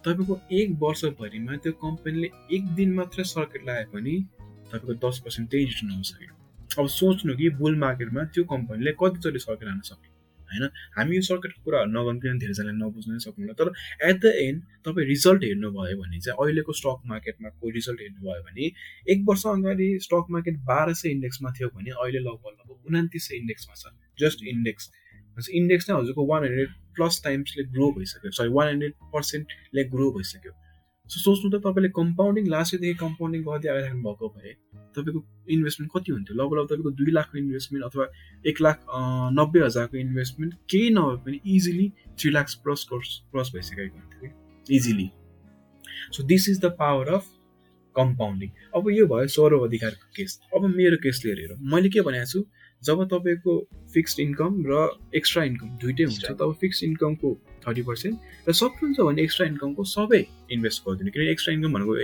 [0.05, 4.15] तपाईँको एक वर्षभरिमा त्यो कम्पनीले एक दिन मात्रै सर्किट लगाए पनि
[4.67, 9.69] तपाईँको दस पर्सेन्ट त्यही रिटर्न आउँछ अब सोच्नु कि बुल मार्केटमा त्यो कम्पनीले कतिचोटि सर्किट
[9.69, 10.17] लान सक्ने
[10.49, 10.65] होइन?
[10.97, 13.69] हामी यो सर्किटको कुराहरू नगर्नु धेरैजनाले नबुझ्नु नै सक्नुहुन्न तर
[14.09, 18.71] एट द एन्ड तपाईँ रिजल्ट हेर्नुभयो भने चाहिँ अहिलेको स्टक मार्केटमा को रिजल्ट हेर्नुभयो भने
[19.13, 23.37] एक वर्ष अगाडि स्टक मार्केट बाह्र सय इन्डेक्समा थियो भने अहिले लगभग लगभग उनातिस सय
[23.37, 24.91] इन्डेक्समा छ जस्ट इन्डेक्स
[25.59, 30.53] इन्डेक्स नै हजुरको वान हन्ड्रेड प्लस टाइम्सले ग्रो भइसक्यो। सरी वान हन्ड्रेड पर्सेन्टले ग्रो भइसक्यो।
[31.11, 34.53] सो सोच्नु त तपाईँले कम्पाउन्डिङ लास्ट इयरदेखि कम्पाउन्डिङ गर्दै आइराख्नु भएको भए
[34.97, 35.21] तपाईँको
[35.55, 36.35] इन्भेस्टमेन्ट कति हुन्थ्यो?
[36.41, 38.05] लगभग तपाईँको दुई लाखको इन्भेस्टमेन्ट अथवा
[38.45, 38.77] एक लाख
[39.39, 44.77] नब्बे हजारको इन्भेस्टमेन्ट केही नभए पनि easily three lakhs plus plus भइसकेको हुन्थ्यो कि?
[44.77, 45.11] Easily
[46.13, 47.25] so this is the power of
[47.97, 52.27] compounding अब यो भयो सौरभ अधिकारको केस अब मेरो केस लिएर हेरौँ। मैले के भनेको
[52.33, 52.45] छु?
[52.83, 53.55] जब तपाईँको
[53.95, 54.75] फिक्स्ड इन्कम र
[55.15, 57.29] एक्स्ट्रा इन्कम दुइटै हुन्छ तब फिक्स्ड इन्कमको
[57.67, 60.23] थर्टी पर्सेन्ट र सक्नुहुन्छ भने एक्स्ट्रा इन्कमको सबै
[60.53, 61.97] इन्भेस्ट गरिदिनु। किनकि एक्स्ट्रा इन्कम भनेको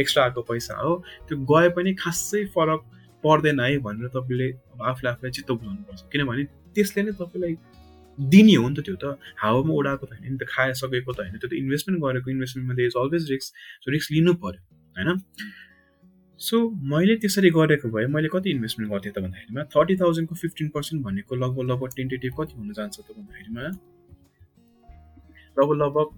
[0.00, 0.92] एक्स्ट्रा आएको पैसा हो।
[1.28, 2.80] त्यो गए पनि खासै फरक
[3.24, 4.48] पर्दैन है भनेर तपाईँले
[4.90, 6.44] आफूले आफूलाई चित्त बुझाउनुपर्छ। किनभने
[6.76, 7.54] त्यसले नै तपाईँलाई
[8.18, 11.38] दिने हो नि त त्यो त। हावामा उडाएको त होइन नि त खाइसकेको त होइन।
[11.38, 13.46] त्यो त इन्भेस्टमेन्ट गरेको इन्भेस्टमेन्टमा इज अलवेज रिक्स
[13.82, 14.60] सो रिक्स लिनु पऱ्यो
[14.96, 15.08] होइन?
[16.40, 16.58] सो
[16.90, 19.62] मैले त्यसरी गरेको भए मैले कति इन्भेस्टमेन्ट गर्थेँ त भन्दाखेरिमा?
[19.74, 23.62] थर्टी थाउजन्डको फिफ्टिन पर्सेन्ट भनेको लगभग लगभग टेन्टेटिभ कति हुन जान्छ त भन्दाखेरिमा?
[25.58, 26.08] लगभग लगभग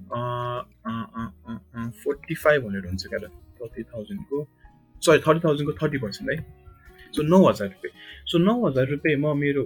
[2.04, 3.18] फोर्टी फाइभ हन्ड्रेड हुन्छ क्या
[3.60, 4.36] थर्टी थाउजन्डको
[5.02, 6.36] सरी थर्टी थाउजन्डको थर्टी पर्सेन्ट है?
[7.14, 7.94] सो नौ हजार रुपियाँ
[8.30, 9.64] सो नौ हजार रुपियाँ म मेरो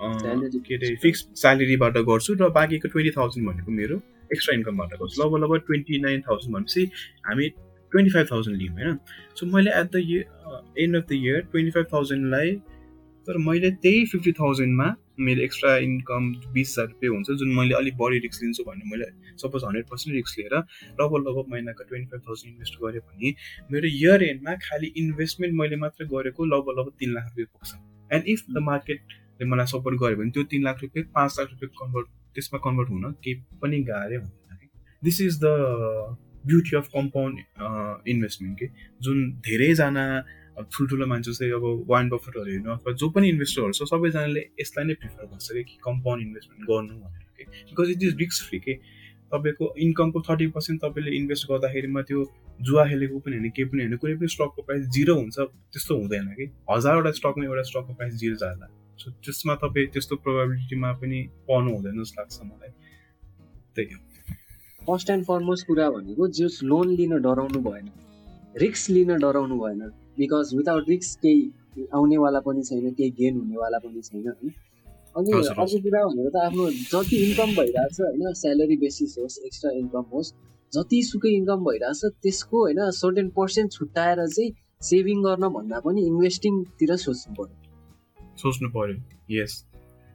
[0.00, 3.96] के अरे फिक्स स्यालेरीबाट गर्छु र बाँकीको ट्वेन्टी थाउजन्ड भनेको मेरो
[4.32, 6.82] एक्स्ट्रा इन्कमबाट गर्छु। लगभग लगभग ट्वेन्टी नाइन थाउजन्ड भनेपछि
[7.26, 7.48] हामी
[7.92, 8.98] ट्वेन्टी फाइभ थाउजन्ड लियौँ होइन।
[9.36, 12.54] सो मैले at the year end of the year twenty five थाउजन्डलाई
[13.26, 14.94] तर मैले त्यही फिफ्टी थाउजन्डमा
[15.26, 19.06] मेरो एक्स्ट्रा इन्कम बिस हजार रुपियाँ हुन्छ जुन मैले अलिक बढी रिक्स लिन्छु भने मैले
[19.42, 23.34] सपोज हन्ड्रेड पर्सेन्ट रिक्स लिएर लगभग लगभग महिनाको ट्वेन्टी फाइभ थाउजन्ड इन्भेस्ट गरेँ भने
[23.72, 27.74] मेरो इयर एन्डमा खालि इन्भेस्टमेन्ट मैले मात्र गरेको लगभग लगभग तिन लाख रुपियाँ पुग्छ।
[28.14, 31.70] एन्ड इफ द मार्केटले मलाई सपोर्ट गर्यो भने त्यो तिन लाख रुपियाँ पाँच लाख रुपियाँ
[31.82, 34.68] कन्भर्ट त्यसमा कन्भर्ट हुन केही पनि गाह्रै हुँदैन
[35.02, 36.16] this is the
[36.46, 37.38] beauty of compound
[38.08, 38.68] investment के
[39.00, 40.04] जुन धेरैजना
[40.58, 44.94] ठुल्ठुलो मान्छे चाहिँ अब वाइन बफरहरू हेर्नु अथवा जो पनि इन्भेस्टरहरू छ सबैजनाले यसलाई नै
[44.94, 48.74] प्रिफर गर्छ कि कम्पाउन्ड इन्भेस्टमेन्ट गर्नु भनेर कि। बिकज इट इज रिक्स फ्री के।
[49.32, 52.24] तपाईँको इन्कमको थर्टी पर्सेन्ट तपाईँले इन्भेस्ट गर्दाखेरिमा त्यो
[52.60, 56.26] जुवा खेलेको पनि होइन केही पनि होइन कुनै पनि स्टकको प्राइस जिरो हुन्छ त्यस्तो हुँदैन
[56.34, 58.66] कि। हजारवटा स्टकमा एउटा स्टकको प्राइस जिरो जाँदा।
[58.98, 62.72] सो त्यसमा तपाईँ त्यस्तो प्रोभाबिलिटीमा पनि पर्नु हुँदैन जस्तो लाग्छ मलाई।
[63.76, 64.00] त्यही हो।
[64.88, 67.90] फर्स्ट एन्ड फरमोस्ट कुरा भनेको जस लोन लिन डराउनु भएन।
[68.56, 69.80] रिक्स लिन डराउनु भएन।
[70.18, 74.52] बिकज विदाउट रिक्स केही आउनेवाला पनि छैन केही गेन हुनेवाला पनि छैन होइन
[75.16, 80.04] अनि अर्को कुरा भनेको त आफ्नो जति इन्कम भइरहेछ होइन स्यालेरी बेसिस होस् एक्स्ट्रा इन्कम
[80.12, 80.32] होस्
[80.72, 84.50] जतिसुकै इन्कम भइरहेछ त्यसको होइन सर्टेन पर्सेन्ट छुट्याएर चाहिँ
[84.90, 87.56] सेभिङ गर्न भन्दा पनि इन्भेस्टिङतिर सोच्नु पर्यो।
[88.42, 88.96] सोच्नु पर्यो।
[89.30, 89.52] यस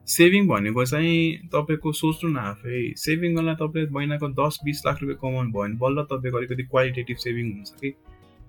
[0.07, 5.19] सेभिङ भनेको चाहिँ तपाईँको सोच्नु न आफै। सेभिङ गर्दा तपाईँले महिनाको दस बिस लाख रुपियाँ
[5.21, 7.93] कमाउनु भयो भने बल्ल तपाईँको अलिकति क्वालिटेटिभ सेभिङ हुन्छ कि?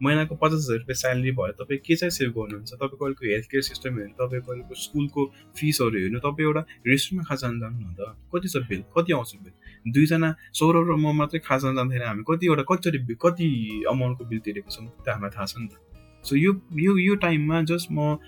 [0.03, 2.71] महिनाको पचास हजार रुपियाँ स्यालेरी भयो तपाईँ के चाहिँ सेभ गर्नुहुन्छ?
[2.75, 5.23] तपाईँको अहिलेको हेल्थ केयर सिस्टम हेर्नु तपाईँको अहिलेको स्कुलको
[5.55, 8.01] फिसहरू हेर्नु तपाईँ एउटा रेस्टुरेन्टमा खाजा जानु न त।
[8.35, 12.65] कति छ बिल कति आउँछ बिल दुईजना सौरभ र म मात्रै खाजा जाँदाखेरि हामी। कतिवटा
[12.67, 13.47] कतिचोटि कति
[13.95, 14.87] अमाउन्टको बिल तिरेको छौँ?
[15.07, 15.79] त्यो हामीलाई थाहा छ नि त।
[16.27, 18.19] सो यो यो टाइममा जस्ट म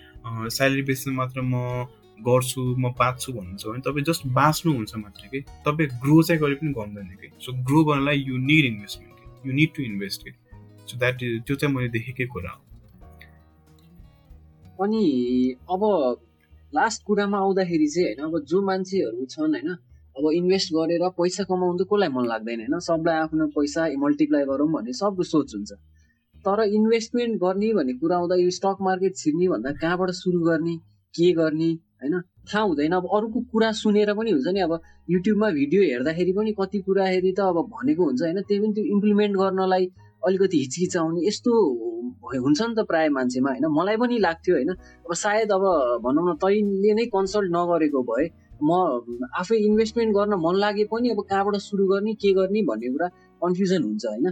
[0.55, 5.89] स्यालेरी बेसमा मात्र म गर्छु म बाँच्छु भन्नुहुन्छ भने तपाईँ जस्ट बाँच्नुहुन्छ मात्र कि। तपाईँ
[6.03, 9.83] ग्रो चाहिँ गरे पनि गर्दैन कि। सो ग्रो गर्नलाई you need investment you need to
[9.83, 10.31] invest कि।
[10.87, 12.61] सो द्याट इज त्यो चाहिँ मैले देखेकै कुरा हो।
[14.85, 15.05] अनि
[15.71, 15.83] अब
[16.75, 19.71] लास्ट कुरामा आउँदाखेरि चाहिँ होइन अब जो मान्छेहरू छन् होइन
[20.17, 22.79] अब इन्भेस्ट गरेर पैसा कमाउनु त कसलाई मन लाग्दैन होइन?
[22.81, 25.73] सबलाई आफ्नो पैसा मल्टिप्लाई गरौँ भन्ने सबको सोच हुन्छ।
[26.45, 30.77] तर इन्भेस्टमेन्ट गर्ने भन्ने कुरा आउँदा यो स्टक मार्केट छिर्ने भन्दा कहाँबाट सुरु गर्ने
[31.14, 31.71] के गर्ने
[32.03, 32.20] होइन?
[32.49, 34.72] थाहा हुँदैन। अब अरूको कुरा सुनेर पनि हुन्छ नि। अब
[35.11, 39.36] युट्युबमा भिडियो हेर्दाखेरि पनि कति कुराखेरि त अब भनेको हुन्छ होइन। त्यही पनि त्यो इम्प्लिमेन्ट
[39.36, 39.84] गर्नलाई
[40.22, 41.53] अलिकति हिचकिचाउने यस्तो
[42.34, 44.70] हुन्छ नि त प्रायः मान्छेमा होइन। मलाई पनि लाग्थ्यो होइन।
[45.07, 45.64] अब सायद अब
[46.05, 48.26] भनौँ न तैँले नै कन्सल्ट नगरेको भए
[48.62, 48.70] म
[49.36, 53.09] आफै इन्भेस्टमेन्ट गर्न मन लागे पनि अब कहाँबाट सुरु गर्ने के गर्ने भन्ने कुरा
[53.42, 54.26] कन्फ्युजन हुन्छ होइन।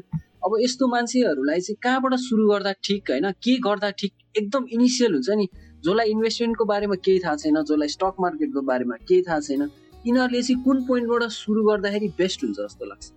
[0.45, 3.31] अब यस्तो मान्छेहरूलाई चाहिँ कहाँबाट सुरु गर्दा ठिक होइन?
[3.45, 4.13] के गर्दा ठिक?
[4.37, 5.47] एकदम इनिसियल हुन्छ नि।
[5.85, 9.69] जसलाई इन्भेस्टमेन्टको बारेमा केही थाहा छैन जसलाई स्टक मार्केटको बारेमा केही थाहा छैन
[10.07, 13.13] यिनीहरूले चाहिँ कुन पोइन्टबाट सुरु गर्दाखेरि बेस्ट हुन्छ जस्तो लाग्छ।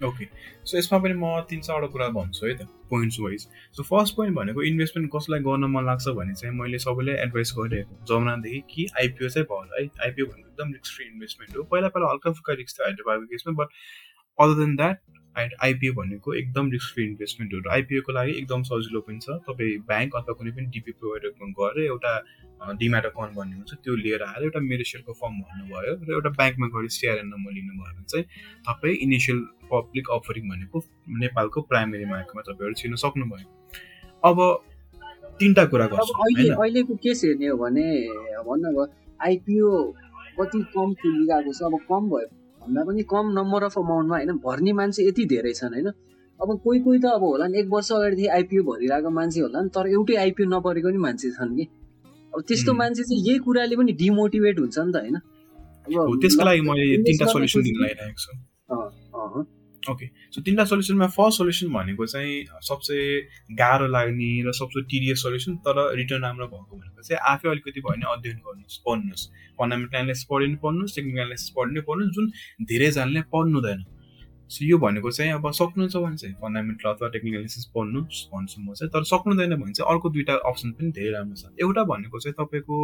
[0.00, 0.24] ओके
[0.64, 4.36] सो यसमा पनि म तिन चारवटा कुरा भन्छु है त points wise so first point
[4.36, 9.28] भनेको इन्भेस्टमेन्ट कसलाई गर्न मन लाग्छ भने चाहिँ मैले सबैले एडभाइस गरिरहेको जमानादेखि कि आइपिओ
[9.28, 12.78] चाहिँ भयो है। आइपिओ भनेको एकदम रिक्स फ्री इन्भेस्टमेन्ट हो। पहिला पहिला हल्का फुल्का रिक्स
[12.78, 13.68] थियो हाइड्रोबाको केसमा but
[14.38, 14.98] other than that
[15.36, 20.32] IPO भनेको एकदम रिस्क फ्री इन्भेस्टमेन्टहरू आइपिओको लागि एकदम सजिलो पनि छ। तपाईँ ब्याङ्क अथवा
[20.38, 22.14] कुनै पनि डिपी प्रोभाइडर गएर एउटा
[22.80, 26.66] डिमाट अकाउन्ट भन्ने हुन्छ त्यो लिएर आएर एउटा मेरो सेयरको फर्म भर्नुभयो र एउटा ब्याङ्कमा
[26.74, 28.24] गएर सिआरएन नम्बर लिनुभयो भने चाहिँ
[28.68, 29.38] तपाईँ इनिसियल
[29.70, 30.82] पब्लिक अफरिङ भनेको
[31.22, 33.46] नेपालको प्राइमेरी मार्केटमा तपाईँहरू छिर्न सक्नुभयो।
[34.24, 34.38] अब
[35.40, 36.12] तिनवटा कुरा गर्छु
[36.58, 37.86] अहिलेको केस हेर्ने हो भने
[38.50, 38.92] भन्नु अब
[39.28, 39.70] आइपिओ
[40.40, 42.28] कति कम खुलिरहेको छ अब कम भयो।
[42.62, 45.88] भन्दा पनि कम नम्बर अफ अमाउन्टमा होइन भर्ने मान्छे यति धेरै छन् होइन?
[46.40, 49.68] अब कोही कोही त अब होला नि एक वर्ष अगाडिदेखि आइपिओ भरिरहेको मान्छे होला नि
[49.68, 51.64] तर एउटै आइपिओ नपरेको पनि मान्छे छन् कि?
[52.32, 55.16] अब त्यस्तो मान्छे चाहिँ यही कुराले पनि डिमोटिभेट हुन्छ नि त होइन?
[56.22, 58.32] त्यसको लागि मैले तिनवटा सोल्युसन दिन लागिरहेको छु।
[59.90, 62.96] ओके सो तिनवटा सोल्युसनमा फर्स्ट सोल्युसन भनेको चाहिँ सबसे
[63.60, 67.90] गाह्रो लाग्ने र सबसे टिरियस सोल्युसन तर रिटर्न राम्रो भएको भनेको चाहिँ आफै अलिकति भयो
[67.90, 69.24] भने अध्ययन गर्नुहोस् पढ्नुहोस्।
[69.60, 72.30] फन्डामेन्टल एनालाइसिस पढिनु पढ्नुहोस् टेक्निकल एनालाइसिस पढिनु पढ्नुहोस् जुन
[72.70, 73.80] धेरैजनाले पढ्नु हुँदैन।
[74.50, 78.00] सो यो भनेको चाहिँ अब सक्नुहुन्छ भने चाहिँ फन्डामेन्टल अथवा टेक्निकल एनालिसिस पढ्नु
[78.34, 81.82] भन्छु म चाहिँ। तर सक्नुहुँदैन भने चाहिँ अर्को दुइटा अप्सन पनि धेरै राम्रो छ। एउटा
[81.86, 82.76] भनेको चाहिँ तपाईँको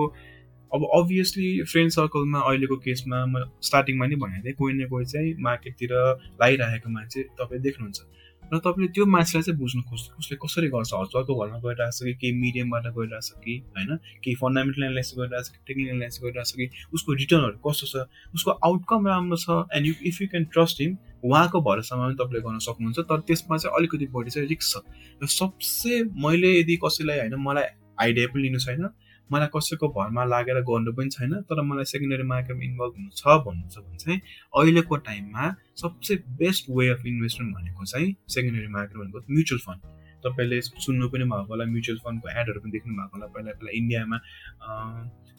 [0.75, 5.35] अब अभियसली फ्रेन्ड सर्कलमा अहिलेको केसमा म स्टार्टिङमा नै भनेको थिएँ। कोही न कोही चाहिँ
[5.39, 8.01] मार्केटतिर लगाइरहेको मान्छे तपाईँ देख्नुहुन्छ।
[8.47, 10.91] र तपाईँले त्यो मान्छेलाई चाहिँ बुझ्नु खोज्छ उसले कसरी गर्छ?
[10.95, 13.55] हजरको घरमा गइरहेको छ कि केही मिडियमबाट गइरहेको छ कि?
[13.75, 13.91] होइन?
[14.23, 15.59] केही फन्डामेन्टल एनालाइसिस गरिरहेको छ कि?
[15.67, 16.67] टेक्निकल एनालाइसिस गरिरहेको छ कि?
[16.95, 17.95] उसको रिटर्नहरू कस्तो छ?
[18.35, 19.47] उसको आउटकम राम्रो छ?
[19.75, 20.93] And you if you can trust him
[21.27, 24.75] उहाँको भरोसामा पनि तपाईँले गर्न सक्नुहुन्छ। तर त्यसमा चाहिँ अलिकति बढी चाहिँ रिक्स छ।
[25.23, 27.67] र सबसे मैले यदि कसैलाई होइन मलाई
[27.99, 28.87] आइडिया पनि लिनु छैन
[29.33, 33.69] मलाई कसैको भरमा लागेर गर्नु पनि छैन तर मलाई सेकेन्डरी मार्केटमा इन्भल्भ हुनु छ भन्नु
[33.75, 34.21] छ भने चाहिँ
[34.61, 35.45] अहिलेको टाइममा
[35.83, 39.81] सबसे बेस्ट वे अफ इन्भेस्टमेन्ट भनेको चाहिँ सेकेन्डरी मार्केट भनेको म्युचुअल फन्ड
[40.27, 44.19] तपाईँले सुन्नु पनि भएको होला म्युचुअल फन्डको एडहरू पनि देख्नु भएको होला पहिला पहिला इन्डियामा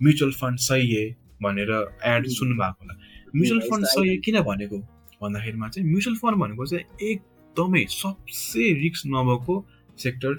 [0.02, 1.02] म्युचुअल फन्ड सही
[1.44, 1.72] भनेर
[2.12, 3.00] एड सुन्नु भएको होला।
[3.36, 4.78] म्युचुअल फन्ड सही किन भनेको?
[5.22, 9.56] भन्दाखेरिमा चाहिँ म्युचुअल फन्ड भनेको चाहिँ एकदमै सबसे रिक्स नभएको
[10.04, 10.34] सेक्टर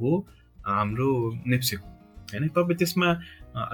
[0.00, 0.18] हो
[0.66, 1.10] हाम्रो
[1.46, 1.91] नेप्सेको
[2.32, 3.08] होइन तपाईँ त्यसमा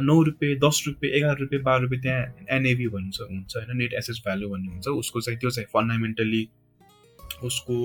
[0.02, 4.22] नौ रुपियाँ दस रुपियाँ एघार रुपियाँ बाह्र रुपियाँ त्यहाँ एनएभी भन्छ हुन्छ होइन नेट एसेस
[4.24, 6.42] भ्यालु भन्ने हुन्छ। उसको चाहिँ त्यो चाहिँ फन्डामेन्टली
[7.44, 7.76] उसको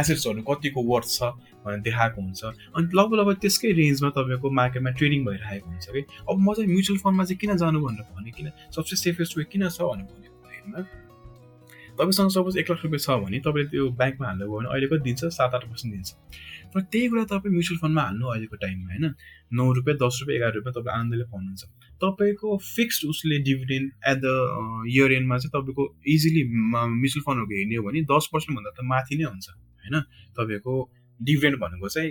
[0.00, 1.22] एसेट्सहरू कतिको वर्थ छ
[1.64, 6.00] भनेर देखाएको हुन्छ। अनि लगभग लगभग त्यसकै रेन्जमा तपाईँको मार्केटमा ट्रेडिङ भइरहेको हुन्छ कि।
[6.30, 9.68] अब म चाहिँ म्युचुअल फन्डमा चाहिँ किन जानु भनेर भने किन सबसे सेफेस्ट वे किन
[9.68, 10.99] छ भनेर भन्दाखेरि
[11.98, 15.54] तपाईँसँग सपोज एक लाख रुपियाँ छ भने तपाईँले त्यो ब्याङ्कमा हाल्नुभयो भने अहिलेको दिन्छ सात
[15.54, 16.10] आठ पर्सेन्ट दिन्छ
[16.72, 19.06] तर त्यही कुरा तपाईँ म्युचुअल फन्डमा हाल्नु अहिलेको टाइममा होइन?
[19.58, 21.62] नौ रुपियाँ दस रुपियाँ एघार रुपियाँ तपाईँ आनन्दले पाउनुहुन्छ।
[22.02, 24.26] तपाईँको फिक्स्ड उसले डिभिडेन्ड एट द
[24.94, 25.84] इयर एन्डमा चाहिँ तपाईँको
[26.14, 29.96] इजिली म्युचुअल फन्डहरूको हेर्ने हो भने दस पर्सेन्टभन्दा त माथि नै हुन्छ होइन?
[30.38, 30.74] तपाईँको
[31.20, 32.10] डिभिडेन्ड भनेको चाहिँ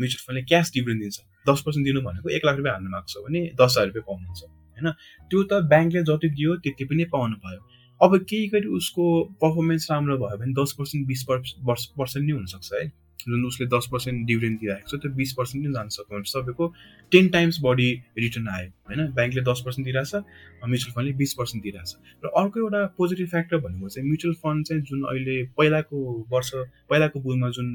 [0.00, 3.22] म्युचुअल फन्डले क्यास डिभिडेन्ड दिन्छ। दस पर्सेन्ट दिनु भनेको एक लाख रुपियाँ हाल्नु भएको छ
[3.22, 4.86] भने दस हजार रुपियाँ पाउनुहुन्छ होइन?
[5.30, 7.60] त्यो त ब्याङ्कले जति दियो त्यति पनि पाउनु भयो।
[8.00, 9.04] अब केही गरी उसको
[9.42, 12.86] पर्फर्मेन्स राम्रो भयो भने दस पर्सेन्ट बिस पर्सेन्ट नै हुनसक्छ है।
[13.26, 16.66] जुन उसले दस पर्सेन्ट डिभिडेन्ड दिइरहेको छ त्यो बिस पर्सेन्ट पनि जान सक्छ भने तपाईँको
[17.12, 17.88] टेन टाइम्स बढी
[18.18, 19.00] रिटर्न आयो होइन?
[19.16, 21.90] ब्याङ्कले दस पर्सेन्ट दिइरहेछ म्युचुअल फन्डले बिस पर्सेन्ट दिइरहेछ।
[22.24, 25.98] र अर्को एउटा पोजिटिभ फ्याक्टर भनेको चाहिँ म्युचुअल फन्ड चाहिँ जुन अहिले पहिलाको
[26.30, 26.50] वर्ष
[26.86, 27.68] पहिलाको बुलमा जुन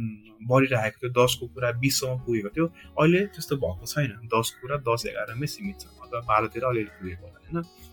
[0.48, 2.66] बढिरहेको थियो दसको कुरा बिससम्म पुगेको थियो
[2.96, 7.40] अहिले त्यस्तो भएको छैन। दसको कुरा दस एघारमै सीमित छ। अथवा बाह्रतिर अलिअलि पुगेको होला
[7.44, 7.91] होइन?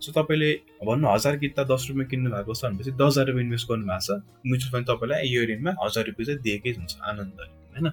[0.00, 0.50] सो तपाईँले
[0.86, 4.10] भन्नु हजार किता दस रुपियाँ किन्नु भएको छ भनेपछि दस हजार रुपियाँ इन्भेस्ट गर्नुभएको छ।
[4.46, 7.86] म्युचुअल फन्ड तपाईँलाई इयर एन्डमा हजार रुपियाँ चाहिँ दिएकै हुन्छ आनन्दले होइन?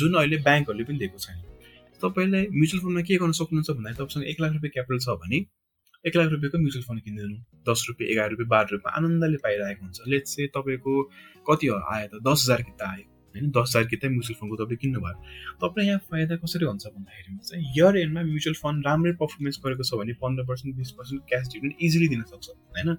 [0.00, 1.38] जुन अहिले ब्याङ्कहरूले पनि दिएको छैन।
[2.00, 5.38] तपाईँले म्युचुअल फन्डमा के गर्न सक्नुहुन्छ भन्दा तपाईँसँग एक लाख रुपियाँ क्यापिटल छ भने
[6.04, 7.36] एक लाख रुपियाँको म्युचुअल फन्ड किनिदिनु।
[7.68, 10.92] दस रुपियाँ एघार रुपियाँ बाह्र रुपियाँ आनन्दले पाइरहेको हुन्छ। लेट चाहिँ तपाईँको
[11.44, 15.14] कति आयो त दस हजार किता आयो। होइन दस हजार किता म्युचुअल फन्डको तपाईँ किन्नुभयो
[15.62, 20.00] तपाईँलाई यहाँ फाइदा कसरी हुन्छ भन्दाखेरिमा चाहिँ इयर एन्डमा म्युचुअल फन्ड राम्रै पर्फर्मेन्स गरेको छ
[20.02, 22.96] भने पन्ध्र पर्सेन्ट बिस पर्सेन्ट क्यास डिभिडेन्ड इजिली दिन सक्छ होइन?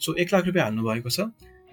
[0.00, 1.28] सो एक लाख रुपियाँ हाल्नु भएको छ।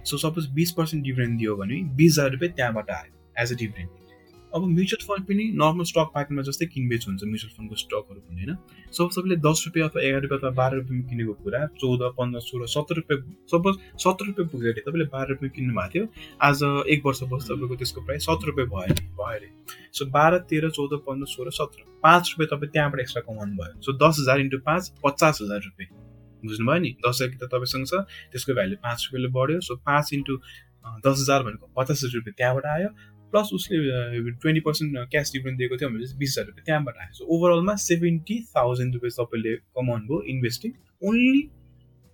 [0.10, 4.07] सो सपोज बिस पर्सेन्ट डिभिडेन्ड दियो भने बिस हजार रुपियाँ त्यहाँबाट आयो एज अ डिभिडेन्ड
[4.56, 8.56] अब म्युचुअल फन्ड पनि नर्मल स्टक मार्केटमा जस्तै किनबेच हुन्छ म्युचुअल फन्डको स्टकहरू पनि होइन?
[8.98, 12.68] सपोज तपाईँले दस रुपियाँ अथवा एघार रुपियाँ अथवा बाह्र रुपियाँमा किनेको कुरा चौध पन्ध्र सोह्र
[12.76, 13.20] सत्र रुपियाँ
[13.52, 16.06] सपोज सत्र रुपियाँ पुगेर तपाईँले बाह्र रुपियाँ किन्नु भएको थियो।
[16.48, 19.50] आज एक वर्ष वर्षपछि तपाईँको त्यसको प्राइस सत्र रुपियाँ भयो भयो अरे।
[19.98, 23.94] सो बाह्र तेह्र चौध पन्ध्र सोह्र सत्र। पाँच रुपियाँ तपाईँ त्यहाँबाट एक्स्ट्रा कमाउनु भयो। सो
[24.04, 25.92] दस हजार इन्टु पाँच पचास हजार रुपियाँ।
[26.46, 26.92] बुझ्नुभयो नि?
[27.04, 27.94] दस हजार त तपाईँसँग छ
[28.32, 30.34] त्यसको भ्याल्यु पाँच रुपियाँले बढ्यो। सो पाँच इन्टु
[31.06, 32.90] दस हजार भनेको पचास हजार रुपियाँ त्यहाँबाट आयो।
[33.32, 33.78] प्लस उसले
[34.32, 38.40] ट्वेन्टी पर्सेन्ट क्यास डिभिडेन्ड दिएको थियो भने बिस हजार रुपियाँ त्यहाँबाट आयो सो ओभरअलमा सेभेन्टी
[38.58, 40.72] थाउजन्ड रुपियाँ तपाईँले कमाउनु भयो investing
[41.02, 41.42] only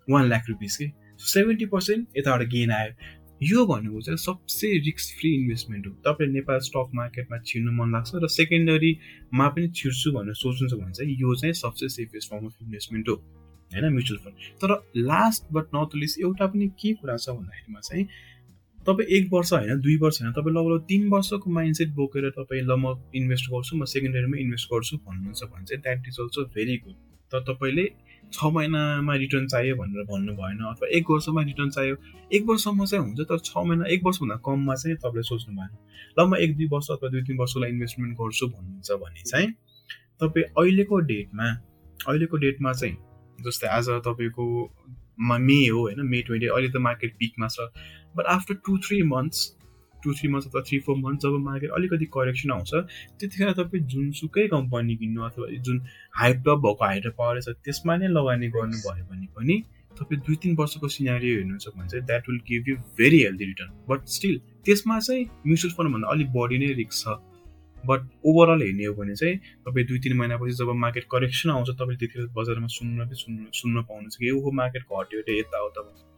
[0.08, 0.92] one lakh rupees कि?
[1.20, 2.94] सेभेन्टी पर्सेन्ट यताबाट गेन आयो।
[3.42, 8.12] यो भनेको चाहिँ सबसे रिस्क फ्री इन्भेस्टमेन्ट हो। तपाईँले नेपाल स्टक मार्केटमा छिर्नु मन लाग्छ
[8.24, 13.10] र सेकेन्डरीमा पनि छिर्छु भनेर सोच्नुहुन्छ भने चाहिँ यो चाहिँ सबसे सेफेस्ट फर्म अफ इन्भेस्टमेन्ट
[13.10, 13.86] हो होइन?
[13.94, 18.06] म्युचुअल फन्ड तर लास्ट बट नट लिस्ट एउटा पनि के कुरा छ भन्दाखेरिमा चाहिँ
[18.88, 22.76] तपाईँ एक वर्ष होइन दुई वर्ष होइन तपाईँ लगभग तिन वर्षको माइन्डसेट बोकेर तपाईँ ल
[22.76, 26.96] म इन्भेस्ट गर्छु म सेकेन्डरीमा इन्भेस्ट गर्छु भन्नुहुन्छ भने चाहिँ that is also very good
[27.32, 27.86] तर तपाईँले
[28.34, 31.96] छ महिनामा रिटर्न चाहियो भनेर भन्नु भएन अथवा एक वर्षमा रिटर्न चाहियो
[32.34, 35.78] एक वर्षमा चाहिँ हुन्छ तर छ महिना एक वर्षभन्दा कममा चाहिँ तपाईँले सोच्नु भएन।
[36.20, 39.48] ल म एक दुई वर्ष अथवा दुई तिन वर्षलाई इन्भेस्टमेन्ट गर्छु भन्नुहुन्छ भने चाहिँ
[40.22, 41.48] तपाईँ अहिलेको डेटमा
[42.08, 42.98] अहिलेको डेटमा चाहिँ
[43.42, 44.46] जस्तै आज तपाईँको
[45.24, 46.02] मे हो होइन?
[46.06, 47.68] मे ट्वेन्टी अहिले त मार्केट पिकमा छ।
[48.18, 49.52] But after two three months
[50.04, 52.72] two three months अथवा थ्री फोर मन्थ्स जब मार्केट अलिकति करेक्सन आउँछ
[53.20, 55.82] त्यतिखेर तपाईँ जुनसुकै कम्पनी किन्नु अथवा जुन
[56.16, 59.56] हाइपटप भएको हाइड्रो पावर छ त्यसमा नै लगानी गर्नुभयो भने पनि
[60.00, 63.72] तपाईँ दुई तिन वर्षको सिनारी हेर्नुहुन्छ भने चाहिँ that will give you very healthy return
[63.90, 67.16] but still त्यसमा चाहिँ म्युचुअल फन्डभन्दा अलिक बढी नै रिक्स छ।
[67.86, 71.98] बट ओभरअल हेर्ने हो भने चाहिँ तपाईँ दुई तिन महिनापछि जब मार्केट करेक्सन आउँछ तपाईँले
[71.98, 76.12] त्यतिखेर बजारमा सुन्न सुन्नु सुन्न पाउनुहुन्छ कि ओहो मार्केट घट्यो अरे यता हो तपाईँ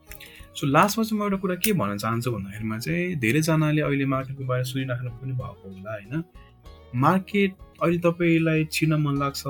[0.55, 4.63] सो लास्टमा चाहिँ म एउटा कुरा के भन्न चाहन्छु भन्दाखेरिमा चाहिँ धेरैजनाले अहिले मार्केटको बारे
[4.63, 6.23] सुनिराख्नु पनि भएको होला होइन?
[6.95, 7.51] मार्केट
[7.81, 9.43] अहिले तपाईँलाई छिर्न मन लाग्छ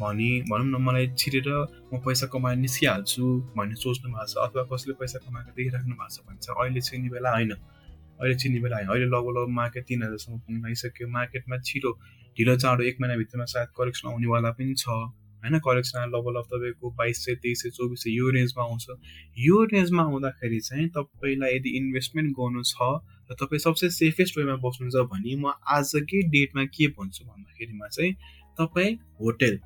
[0.00, 1.48] भने भनौँ न मलाई छिरेर
[1.94, 3.24] म पैसा कमाएर निस्किहाल्छु
[3.56, 7.08] भन्ने सोच्नु भएको छ अथवा कसैले पैसा कमाएको देखिराख्नु भएको छ भने चाहिँ अहिले छिर्ने
[7.08, 7.52] बेला होइन।
[8.20, 11.92] अहिले छिर्ने बेला होइन। अहिले लगभग मार्केट तिन हजारसम्म पुग्न आइसक्यो। मार्केटमा छिटो
[12.36, 15.58] ढिलो चाँडो एक महिनाभित्रमा सायद करेक्सन आउनेवाला पनि छ। होइन?
[15.58, 18.86] करेक्सन आएर लगभग तपाईँको बाइस सय तेइस सय चौबिस सय यो रेन्जमा आउँछ।
[19.38, 22.76] यो रेन्जमा आउँदाखेरि चाहिँ तपाईँलाई यदि इन्भेस्टमेन्ट गर्नु छ
[23.30, 28.12] र तपाईँ सबसे सेफेस्ट वेमा बस्नुहुन्छ भने म आजकै डेटमा के भन्छु भन्दाखेरिमा चाहिँ
[28.58, 29.58] तपाईँ hotel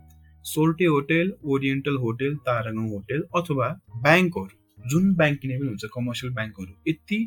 [0.44, 3.68] Soaltee hotel Oriental hotel Taragaon hotel अथवा
[4.02, 4.54] ब्याङ्कहरू।
[4.88, 7.18] जुन ब्याङ्क किने पनि हुन्छ कमर्सियल ब्याङ्कहरू। यति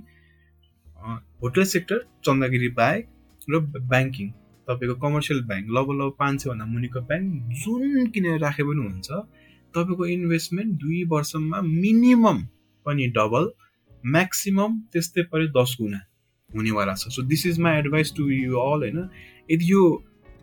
[1.44, 3.06] होटल सेक्टर चन्दागिरी बाहेक
[3.50, 3.60] र
[3.92, 4.28] ब्याङ्किङ।
[4.68, 7.28] तपाईँको कमर्सियल ब्याङ्क लगभग पाँच सयभन्दा मुनिको ब्याङ्क
[7.62, 9.10] जुन किनेर राखे पनि हुन्छ
[9.74, 12.40] तपाईँको इन्भेस्टमेन्ट दुई वर्षमा मिनिमम
[12.86, 13.50] पनि डबल
[14.14, 16.00] म्याक्सिमम त्यस्तै पऱ्यो दस गुणा
[16.50, 19.00] हुनेवाला छ। So this is my advice to you all होइन?
[19.52, 19.82] यदि यो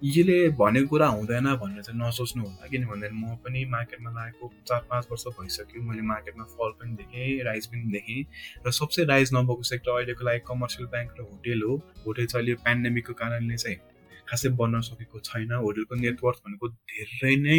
[0.04, 4.82] यसले भनेको कुरा हुँदैन भनेर चाहिँ नसोच्नु होला किन भन्दाखेरि म पनि मार्केटमा लागेको चार
[4.90, 8.22] पाँच वर्ष भइसक्यो मैले मार्केटमा फल पनि देखेँ राइज पनि देखेँ
[8.66, 11.74] र सबसे राइज नभएको सेक्टर अहिलेको लागि कमर्सियल ब्याङ्क र होटेल हो।
[12.06, 13.76] होटेल चाहिँ अहिले पेन्डेमिकको कारणले चाहिँ
[14.28, 17.58] खासै बन्न सकेको छैन। होटेलको नेटवर्क भनेको धेरै नै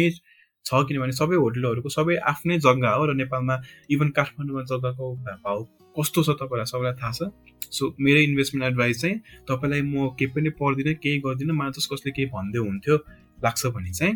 [0.64, 3.56] छ किनभने सबै होटेलहरूको सबै आफ्नै जग्गा हो र नेपालमा
[3.90, 5.14] इभन काठमाडौँमा जग्गाको
[5.44, 5.60] भाउ
[5.96, 7.30] कस्तो छ तपाईँलाई सबैलाई थाहा छ?
[7.70, 9.16] सो मेरो इन्भेस्टमेन्ट एडभाइस चाहिँ
[9.48, 12.96] तपाईँलाई म केही पनि पढ्दिनँ केही गर्दिनँ मलाई जस कसले केही भन्दै हुन्थ्यो
[13.38, 14.14] लाग्छ भने चाहिँ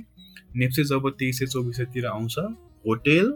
[0.57, 2.39] नेप्से जब तेइस सय चौबिस सयतिर आउँछ
[2.85, 3.27] होटेल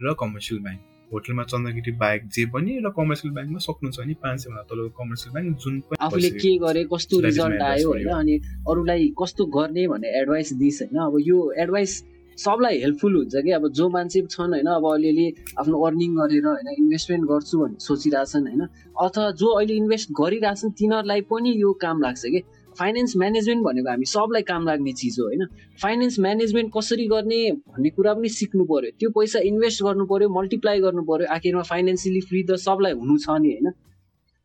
[0.00, 0.80] र कमर्सियल ब्याङ्क
[1.12, 5.56] होटलमा चन्द्रगिरी बाहेक जे पनि र कमर्सियल ब्याङ्कमा सक्नुहुन्छ भने पाँच सयभन्दा तलको कमर्सियल ब्याङ्क
[5.58, 8.34] जुन आफूले के गरे कस्तो रिजल्ट आयो होइन अनि
[8.68, 11.92] अरूलाई कस्तो गर्ने भन्ने एडभाइस दिइस् होइन। अब यो एडभाइस
[12.38, 13.50] सबलाई हेल्पफुल हुन्छ कि?
[13.50, 15.26] अब जो मान्छे छन् होइन अब अलिअलि
[15.60, 18.62] आफ्नो अर्निङ गरेर होइन इन्भेस्टमेन्ट गर्छु भनेर सोचिरहेछन् होइन।
[19.06, 22.42] अथवा जो अहिले इन्भेस्ट गरिरहेछन् तिनीहरूलाई पनि यो काम लाग्छ कि?
[22.78, 25.44] फाइनेन्स म्यानेजमेन्ट भनेको हामी सबलाई काम लाग्ने चिज हो होइन।
[25.82, 30.80] फाइनेन्स म्यानेजमेन्ट कसरी गर्ने भन्ने कुरा पनि सिक्नु पऱ्यो त्यो पैसा इन्भेस्ट गर्नु पऱ्यो मल्टिप्लाई
[30.80, 33.66] गर्नु पऱ्यो आखिरमा फाइनेन्सियली फ्री त सबलाई हुनु छ नि होइन।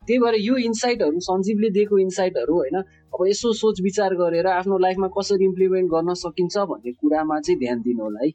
[0.08, 5.08] त्यही भएर यो इन्साइटहरू सञ्जीवले दिएको इन्साइटहरू होइन अब यसो सोच विचार गरेर आफ्नो लाइफमा
[5.18, 8.32] कसरी इम्प्लिमेन्ट गर्न सकिन्छ भन्ने कुरामा चाहिँ ध्यान दिनु होला है।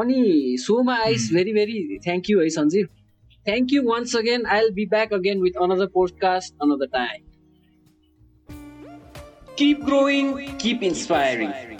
[0.00, 2.86] अनि सोमा आइस भेरी भेरी थ्याङ्क यू है Sanjeev.
[3.46, 7.26] Thank you once again I will be back again with another podcast another time
[9.58, 10.28] Keep growing,
[10.58, 11.77] keep inspiring.